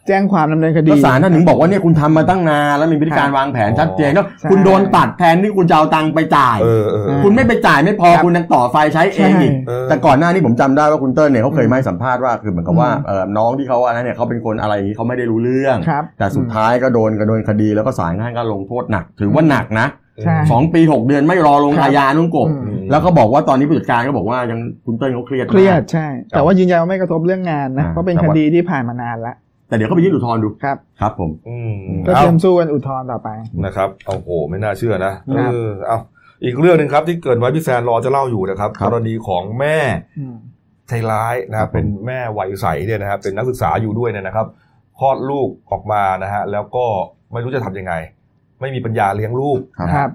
[0.08, 20.07] แจ้งความดำเนินคดีก็ศาลท่านถึงบอกว่าเนี่ยคุณทำมาตั้งนานแล้วมีพฤติการวางแผนชัดเจนก็ใช่คุณโดนตัดแทนที่คุณจะเอาตังค์ไปจ่ายเออเออเออคุณไม่ไปจ่ายไม่พอครับคุณยังต่อไฟใช้เองอีกเออแต่ก่อนหน้านี้ผมจำได้ว่าคุณเติ้ลเนี่ยเขาเคยมาให้สัมภาษณ์ว่าคือเหมือนกับว่าอืมเออน้องที่เขาอันนั้นเนี่ยเขาเป็นคนอะไรอย่างนี้เขาไม่ได้รู้เรื่องครับแต่สุดท้ายก็โดนก็โดนคดีแล้วก็ศาลท่านก็ลงโทษหนัก ถือว่าหนักนะใช่
[20.52, 29.36] สองปีหกเดือนไม่รอลงครับอาญานุ่งกบอืมแล้วก็บอกว่าตอนนี้ผู้จัดการก็บอกว่ายังคุณเติ้ลเขาเครียดเครียดมากใช่ แต่ว่ายืนยันว่าไม่กระทบเรื่องงานนะอ่าเพราะเป็นแต่คว่าดีที่ผ่านมานานแล้ว
[29.68, 31.74] แต่เดี๋ยวเขาไปยื่นอุทธรณ์ดูครับครับ ผมอืม
[32.08, 33.30] ก็เตเอารียมสู้กันอุทธรณ์ต่อไป
[33.66, 36.00] นะครับโอ้โหไม่น่าเชื่อนะครับเออเอา
[36.44, 39.78] อีกเรื่องหนึ่งครับที่เกิดไว้พี่แซนรอจะเล่าอยู่นะครับครับกรณีของแม่
[40.20, 40.36] อืม
[40.88, 44.48] ใจร้ายนะคครัรับบเป็นแม่วัยใสเนี่ยนะครับเป็นนักศึกษาอยู่ด้วยเนี่ยนะครับ
[45.00, 46.86] คลอดลูกออกมานะฮะแล้วก็
[47.32, 47.94] ไม่รู้จะทำยังไง
[48.62, 50.12] ไม่มีปัญญาเลี้ยงลูกครับนะคฮะรับ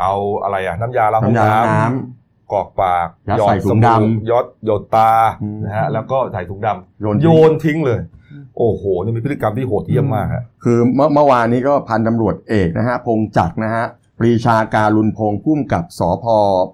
[0.00, 5.12] เอาอะไรอะน้ำยาล้างห้องน้ำยาล้างน้น้ำกรอกปากยัดหยอใส่ดถุสงบู่ดำยอดหยดตา
[5.42, 8.00] อืมนะฮะแล้วก็ใส่ถุงดำโยนทิ้งโยนทิ้งเลย
[8.58, 13.86] โอ้โหนี่มีพฤติกรรมที่โหดเยี่ยมมากฮะคือเมื่อเมื่อวานนี้ก็พันตำรวจเอกนะฮะพงจักรนะฮะ
[14.20, 16.24] ปรีชาการุณพงศ์พุ่มกับสพ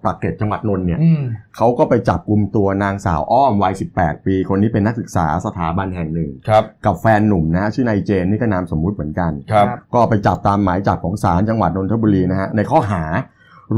[0.05, 1.23] ปากเกร็ดจังหวัดนนท์เนี่ยอืม
[1.57, 13.05] เขาก็ไปจับกลุ่มตัวนางสาวอ้อมวัย 18 ปี คนนี้เป็นนักศึกษาสถาบันแห่งหนึ่งครับกับแฟนหนุ่มนะฮะชื่อนายเจนนี่ก็นามสมมุติเหมือนกันครับก็ไปจับตามหมายจับของศาลจังหวัดนนทบุรีนะฮะในข้อหา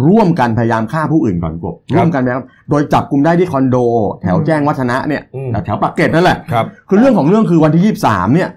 [0.07, 3.77] ร่วมกันพยายามฆ่าผู้อื่นก่อนกบครับร่วมกันนะครับโดยจับกลุ่มได้ที่คอนโด
[4.23, 8.49] แถวแจ้งวัฒนะเนี่ยอืมแถวปากเกร็ดนั่นแหละครับคือเรื่องของเรื่องคือวันที่ 23เนี่ย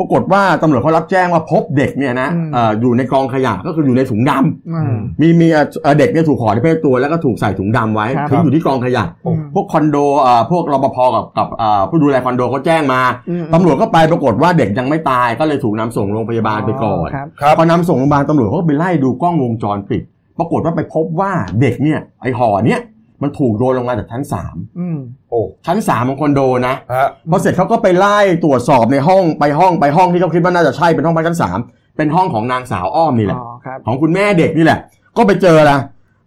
[0.00, 20.02] ปรากฏว่าตำรวจเขารับแจ้งว่าพบเด็กเนี่ยนะอืมเอ่ออยู่ในกองขยะก็คืออยู่ในถุงดำอืมมีมีเอ่อเอ่อเด็กเนี่ยถูกห่อที่เพศตัวแล้วก็ถูกใส่ถุงดำไว้ครับทิ้งอยู่ที่กองขยะอืมพวกคอนโดเอ่อพวกรปภกับกับเอ่อผู้ดูแลคอนโดเขาแจ้งมาอืมตำรวจก็ไปปรากฏว่าเด็กยังไม่ตายก็เลยถูกนำส่งโรงพยาบาลไปก่อนครับครับพอนำส่งโรงพยาบาลตำรวจเขาก็ไปไล่ดูกล้องวงจรปิด
[20.38, 22.80] ปรากฏว่าไปพบว่าเด็กเนี่ยไอห่อเนี่ย
[23.22, 24.98] มันถูกโยนลงมาจากชั้นสามอืม
[25.30, 31.58] โอ้ชั้นสามของคอนโดนะฮะพอเสร็จเขาก็ไปไล่ตรวจสอบในห้องไปห้องไปห้องที่เขาคิดว่าน่าจะใช่เป็นห้องพักชั้นสาม
[31.96, 34.78] เป็นห้องของนางสาวอ้อมนี่แหละอ๋อครับของคุณแม่เด็กนี่แหละ
[35.16, 35.78] ก็ไปเจอละ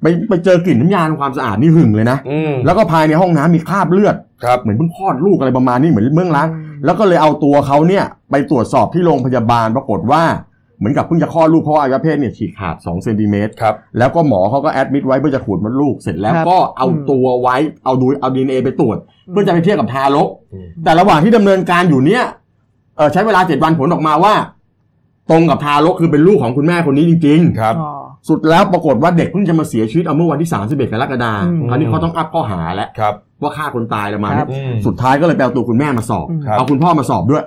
[0.02, 10.24] ไปไปเจอกลิ่นน้ำยาทำความสะอาดนี่หึงเลยนะอืมแล้วก็ภายในห้องน้ำมีคราบเลือดครับเหมือนเพิ่งคลอดลูกอะไรประมาณนี้เหมือนเมื่องล้างอืมแล้วก็เลยเอาตัวเขาเนี่ยไปตรวจสอบที่โรงพยาบาลปรากฏว่า
[10.84, 17.56] เหมือนกับเพิ่งจะคลอดลูกเพราะว่าอวัยวะเพศเนี่ยฉีกขาด2เซนติเมตรครับแล้วก็หมอเขาก็แอดมิดไว้เพื่อจะขูดมดลูกเสร็จแล้วครับก็เอาอืมตัวไว้
[17.86, 18.98] เอาดูเอาดีเอไปตรวจ
[19.32, 22.24] เพื่อจะไปเทียบกับทารกอืมแต่ระหว่างที่ดำเนินการอยู่เนี่ย
[22.98, 24.34] เออใช้เวลาเจ็ดวันผลออกมาว่า
[25.32, 27.92] ตรงกับทารกคือเป็นลูกของคุณแม่คนนี้จริง ๆ ครับอ๋อ
[28.30, 37.44] สุดแล้วปรากฏว่าเด็กเพิ่งจะมาเสียชีวิตเอาเมื่อวันที่31กรกฎาคอืมมคราวนี้เขาต้องอัพข้อหาแล้วครับว่าฆ่าคนตายแล้วมาครับอืมสุดท้ายก็เลยไปเอาตัวคุณแม่มาสอบอืมครับเอาคุณพ่อมาสอบด้วย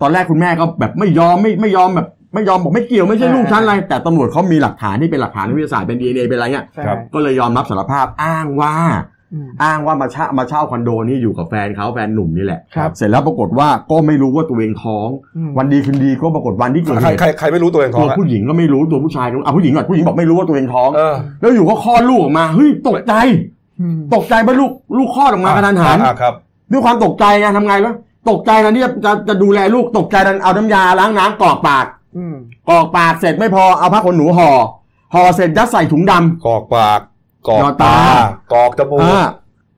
[0.00, 8.74] ตอนแรกคุณแม่ก็แบบไม่ยอมไม่ไม่ยอมแบบ ไม่ยอมบอกไม่เกี่ยวไม่ใช่ลูกฉันอะไร แต่ตำรวจเขามีหลักฐานที่เป็นหลักฐานทางวิทยาศาสตร์เป็นดีเอ็นเอเป็นอะไรเงี้ยใช่ครับก็เลยยอมรับสารภาพอ้างว่า
[9.34, 23.14] อืมอ้างว่ามาเช่ามาเช่าคอนโดนี่อยู่กับแฟนเขาแฟนหนุ่มนี่แหละครับเสร็จแล้วปรากฏว่าก็ไม่รู้ว่าตัวเองท้องอืมวันดีคืนดีก็ปรากฏวันที่เกิดใครเหตุใครใครไม่รู้ตัวเองท้อตังวอะผู้หญิงก็ไม่รู้ตัวผู้ชายก็อะผู้หญิงก่อนผู้หญิงบอกไม่รู้ว่าตัวเองท้องเออแล้วอยู่ก็คลอดลูกออกมาเฮ้ยตกใจ
[23.80, 26.34] อืมตกใจว่าลูกลูกคลอดออกมากระทันหันอะครับ
[26.72, 27.94] ด้วยความตกใจไงทำไงวะ
[28.30, 31.99] ตกใจนะที่จะจะจะดูแลลูกตกใจดันเอาน้ำยาล้างน้ำกรอกปากอืม
[32.68, 34.50] กรอกปากเสร็จไม่พอเอาผ้าขนหนูห่อ
[35.14, 37.00] ห่อเสร็จยัดใส่ถุงดำกอกปาก
[37.48, 37.94] กอกหยอดตาตา
[38.52, 39.22] กอกจมูกอ่า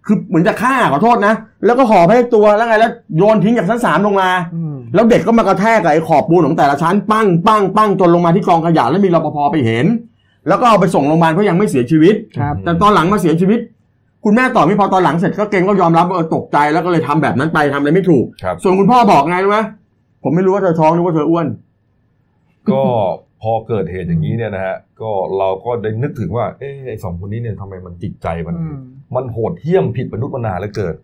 [0.06, 9.86] คือเหมือนจะฆ่าขอโทษนะ แล้วก็ห่อไปให้ตัวแล้วไงแล้วโยนทิ้งจากชั้นสามลงมาอืมแล้วเด็กก็มากระแทกกับไอ้ขอบปูนของแต่ละชั้นปั้งปั้งปั้งจนลงมาที่กองขยะแล้วมีรปภไปเห็น
[10.48, 13.60] แล้วก็เอาไปส่งโรงพยาบาลเพราะยังไม่เสียชีวิตครับแต่ตอนหลังมาเสียชีวิต
[14.24, 19.58] คุณแม่ต่อไม่พอตอนหลังเสร็จก็เก่งก็ยอมรับว่าเออตกใจแล้วก็เลยทำแบบนั้นไปทำอะไรไม่ถูกครับส่วนคุณพ่อบอกไงรู้ไหม
[20.22, 21.46] ผมไม่รู้ว่าเธอท้องหรือว่าเธออ้วน
[22.70, 22.82] ก็
[23.42, 28.78] พอเกิดเหตุอย่างนี้เนี่ยนะฮะก็เราก็ได้นึกถึงว่าเอ๊ะไอ้สองคนนี้เนี่ยทำไมมันจิตใจมันอืม
[29.16, 30.94] มันโหดเหี้ยมผิดมนุษย์มนาเหลือเกิน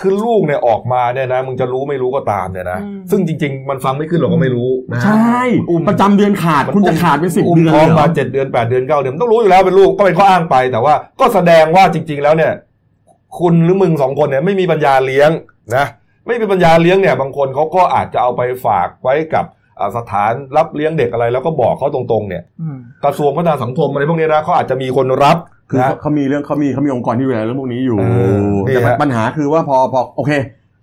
[0.00, 5.40] คือลูกเนี่ยออกมาเนี่ยนะมึงจะรู้ไม่รู้ก็ตามเนี่ยนะอืมซึ่งจริง ๆ มันฟังไม่ขึ้นหรอกก็ไม่รู้นะฮะใช่
[5.70, 12.52] อุ้มประจำเดือนขาดมันคุณจะขาดเป็นสิบอุ้มเดือนท้องเลยเหรมาอเจ็ดเดือนแปดเดือนเก้าเดือนมันต้องรู้อยู่แล้วเป็นลูกก็เป็นข้ออ้างไป แต่ว่าก็แสดงว่าจริง ๆ แล้วเนี่ย
[13.38, 15.30] คุณหรือมึงสองคนเนี่ยไม่มีปัญญาเลี้ยง
[15.76, 15.86] นะ
[16.26, 19.61] ไม่มีปัญญาเลี้ยงเนี่ย บางคนเขาก็อาจจะเอาไปฝากไว้กับอ่า
[19.96, 25.36] สถานรับเลี้ยงเด็กอะไรแล้วก็บอกเขาตรงๆ เนี่ยอืมกระทรวงพัฒนาสังคมอะไรพวกนี้นะเขาอาจจะมีคนรับ
[25.70, 28.04] คือนะเขาเขามีเรื่องเขามีเขามีองค์กรที่ดูแลเรื่องพวกนี้อยู่เอ
[28.36, 30.32] อนี่แต่ฮะปัญหาคือว่าพอพอโอเค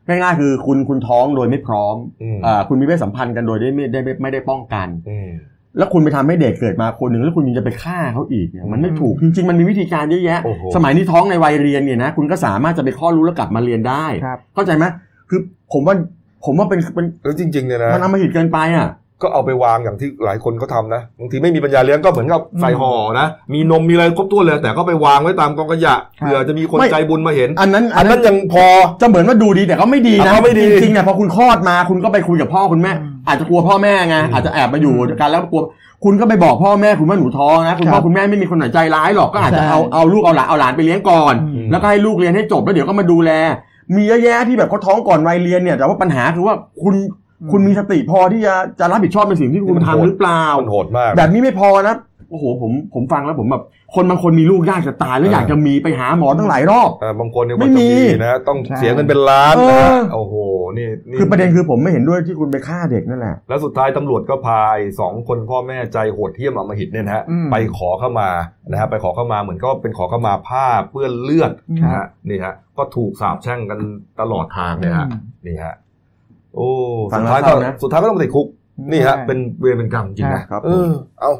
[0.07, 5.29] ง่ายๆคือคุณคุณท้องโดยไม่พร้อมอืมอ่าคุณมีเพศสัมพันธ์กันโดยได้ไม่ได้ไม่ไม่ได้ป้องกันอืม
[5.77, 14.85] แล้วคุณไปทำให้เด็กเกิดมาคนหนึ่งแล้วคุณยังจะไปฆ่าเขาอีกเนี่ยมันไม่อืมถูกจริงๆมันมีวิธีการเยอะแยะโอ้โหสมัยนี้ท้องในวัยเรียนเนี่ยนะคุณก็สามารถจะไปคลอดรู้แล้วกลับมาเรียนได้ครับเข้าใจไหม
[15.29, 15.39] คือ
[15.73, 15.95] ผมว่า
[16.45, 18.89] ผมว่าเป็นเป็นแล้วจริงๆเนี่ยนะมันอำมหิตเกินไปอะ
[19.21, 28.65] ก็เอาไปวางอย่างที่หลายคนเขาทำนะบางทีไม่มีปัญญาเลี้ยงก็เหมือนกับใส่ห่อนะมีนมมีอะไรครบถ้วนเลย แต่ก็ไปวางไว้ตามกองขยะครับเผื่อจะมีคนไม่ ใจบุญมาเห็นอันนั้นอันนั้นยังพอ
[29.01, 35.61] จะเหมือนว่าดูดีแต่ก็ไม่ดีนะอะก็ไม่ดี จริงๆเนี่ยพอคุณคลอดมาคุณก็ไปคุยกับพ่อคุณแม่อืมอาจจะกลัวพ่อแม่ไงอืมอาจจะแอบมาอยู่กันแล้วกลัว
[36.03, 43.31] คุณก็ไปบอกพ่อแม่คุณว่าหนูท้องนะคุณพ่ครัอบคุณแม่ไม่มีคนไหนใจร้ายหรอกก็อาจจะใช่เอาเอาลูกเอาหลานเอาหลานไปเลี้ยงก่อน อืม แล้วก็ให้ลูกเรียนให้จบแล้วเดี๋ยวก็มาดูแล
[43.95, 46.95] มีเยอะแยะที่แบบเขาท้องก่อนวัยเรียนเนี่ย แต่ว่าปัญหาคือว่าคุณ
[47.51, 51.95] คุณมีสติพอที่จะจะรับผิดชอบในสิ่งที่คุณมันทำโหดหรือเปล่ามันโหดมาก แบบนี้ไม่พอนะ
[52.29, 53.63] โอ้โหผมผมฟังแล้วผมแบบ
[53.95, 60.35] คนบางคนมีลูกยากจะตายแล้วเออออยากจะมีไปหาหมอตั้งหลายรอบเออบางคนเนี่ยไม่ว่าจะมีมีนะต้องใช่เสียเงินเป็นล้านเอนะอฮะโอ้โห
[60.77, 68.29] นี่นี่คือประเด็นคือผมไม่เห็นด้วยที่คุณไปฆ่าเด็กนั่นแหละแล้วสุดท้ายตำรวจก็พาไอ้สองคนพ่อแม่ใจโหดเหี้ยมอำมหิตเนี่ยนะฮะอืมไปขอเข้ามา
[68.71, 71.51] นะฮะไปขอเข้ามาเหมือนก็เป็นขอเข้ามาผ้าเปื้อนเลือด
[71.83, 73.79] นะฮะนี่ฮะก็ถูกสาบแช่งกัน
[74.19, 75.75] ตลอดทางเนี่ยฮะอืมนี่ฮะ
[76.55, 76.69] โอ้
[77.11, 78.47] ฟัสุงดแล้วท้ายก็เศร้านะสุดท้ายก็ต้องไปติดคุก
[78.91, 81.31] นี่ฮะใช่เป็นเวรเป็นกรรมจริงนะครับผมเออเอา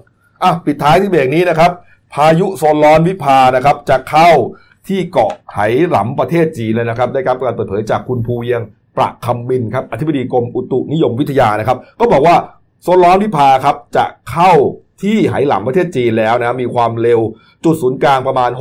[0.44, 1.72] อะปิดท้ายที่เบรกนี้นะครับ
[2.14, 4.30] พายุโซนร้อนวิภานะครับ จะเข้า
[4.88, 5.60] ที่เกาะไห
[5.90, 8.62] หลำประเทศจีนเลยนะครับ ได้รับการเปิดเผยจากคุณภูเวียง
[8.98, 12.36] ประคำบินครับอธิบดีกรมอุตุนิยมวิทยานะครับ ก็บอกว่า
[12.84, 14.52] โซนร้อนวิภาครับจะเข้า
[15.02, 17.20] ที่ไหหลำประเทศจีนแล้วนะมีความเร็ว
[17.64, 18.52] จุดศูนย์กลางประมาณ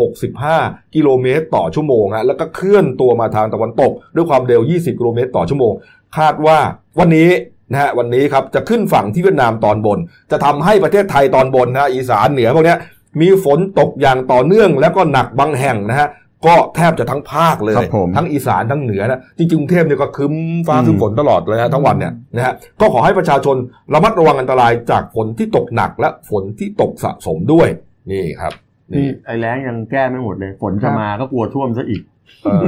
[0.41, 5.73] 65 กิโลเมตรต่อชั่วโมงฮะแล้วก็เคลื่อนตัวมาทางตะวันตก ด้วยความเร็ว 20 กิโลเมตรต่อชั่วโมง
[6.17, 6.59] คาดว่า
[6.99, 7.29] วันนี้
[7.73, 9.99] นะฮะวันนี้ครับจะขึ้นฝั่งที่เวียดนามตอนบน
[10.31, 12.79] จะทำให้ประเทศไทยตอนบนนะฮะอีสานเหนือพวกเนี้ย
[13.21, 16.09] มีฝนตกอย่างต่อเนื่องแล้วก็หนักบางแห่งนะฮะ
[16.47, 20.35] ก็แทบจะทั้งภาคเลยครับผมทั้งอีสานทั้งเหนือนะจริงๆกรุงเทพเนี่ยก็ครึ้ม
[20.67, 23.57] ฟ้าอืมครึ้มฝนตลอดเลยฮะทั้งวันเนี่ยนะฮะก็ขอให้ประชาชน
[23.95, 27.69] ระมัดระวังอันตรายจากฝนที่ตกหนักและฝนที่ตกสะสมด้วย
[28.11, 28.53] นี่ครับ
[28.93, 32.03] นี่นี่ไอ้แล้งยังแก้ไม่หมดเลย ฝนจะมาก็กลัวท่วมซะอีก
[32.45, 32.63] เออ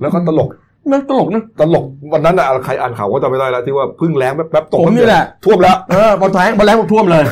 [0.00, 0.48] แล้วก็ตลก
[0.90, 7.24] นั่นตลกนะตลกวันนั้นอะใครอ่านข่าวก็จำไม่ได้แล้วที่ว่าเพึ่งแรงแป๊บๆตกผมนี่แหละท่วมแล้วเออพอแทงพอแล้งบอกท่วมเลย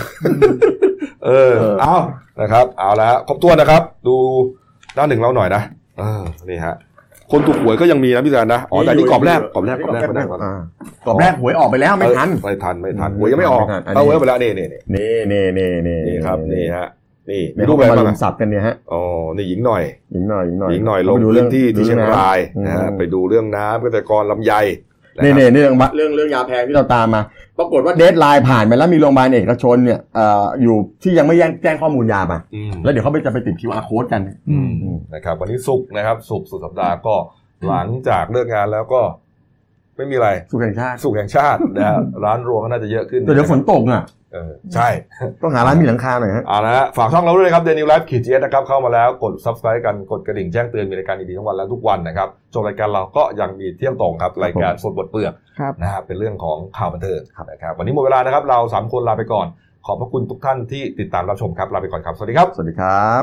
[1.26, 1.94] เออเออเอา
[2.40, 4.14] นะครับ เอาละครบถ้วนนะครับ ดู
[4.96, 5.62] ด้านหนึ่งเราหน่อยนะ
[5.98, 6.74] เออนี่ฮะ
[7.32, 10.52] คนถูกหวยก็ยังมีนะพี่แซนนะอ๋อแต่นี่กรอบแรกกรอบแรกกรอบแรกกรอบแรกก่อนอ่า
[11.06, 16.88] กรอบแรกหวยออกไปแล้วไม่ทันเออไม่ทันไม่ทันอืมหวยยังไม่ออกไม่ทันอันนี้เอาหวยออกไปแล้วนี่นี่นี่นี่นี่นี่นี่นี่ครับนี่ฮะ
[17.30, 19.02] นี่ในมีรูรูปอะไรไรบ้างบ้างสับกันเนี่ยฮะอ๋อ
[19.36, 27.22] นี่หญิงหน่อย หญิงหน่อยหญิงหน่อยหญิงหน่อยลงไปดูพื้นที่ที่เชียงรายอืมนะฮะไปดูเรื่องน้ำเกษตรกรลำไยนะครับนี่นี่เรื่องเรื่องเรื่องยาแพงที่เราตามมา
[27.58, 34.20] ปรากฏว่า dead line ผ่านไปแล้วมีโรงพยาบาลเอกชนเนี่ยเอ่ออยู่ที่ยังไม่แจ้งแจ้งข้อมูลยามาอืมแล้วเดี๋ยวเขาไปจะไปติด QR code กัน
[34.50, 37.14] อืมอืมนะครับวันนี้ศุกร์นะครับศุกร์สุดสัปดาห์ก็
[37.68, 39.02] หลังจากเลิกงานแล้วก็
[40.02, 44.88] ไม่มีอะไรศุกร์แห่งชาติศุกร์แห่งชาตินะฮะร้านรวงก็น่าจะเยอะขึ้นแต่เดี๋ยวฝนตกอะเออใช่
[45.42, 59.46] ต้องหาร้านมีหลังคาหน่อยฮะเอาละฮะฝากช่องเราด้วยนะครับเดนิวไลฟ์ขีดเจนะครับ เข้ามาแล้วกด subscribe กันกดกระดิ่งแจ้งเตือนมีรายการดีๆทั้งวันและทุกวันนะครับจบรายการเราก็ยังมีเที่ยงตรงครับ รายการสดบทเปลือกครับนะครับเป็นเรื่องของข่าวบันเทิงนะครับวันนี้หมดเวลานะครับเราสามคนลาไปก่อน
[59.86, 63.20] ขอบพระคุณทุกท่านที่ติดตามรับชมครับลาไปก่อนครับสวัสดีครับ สวัสดีครับ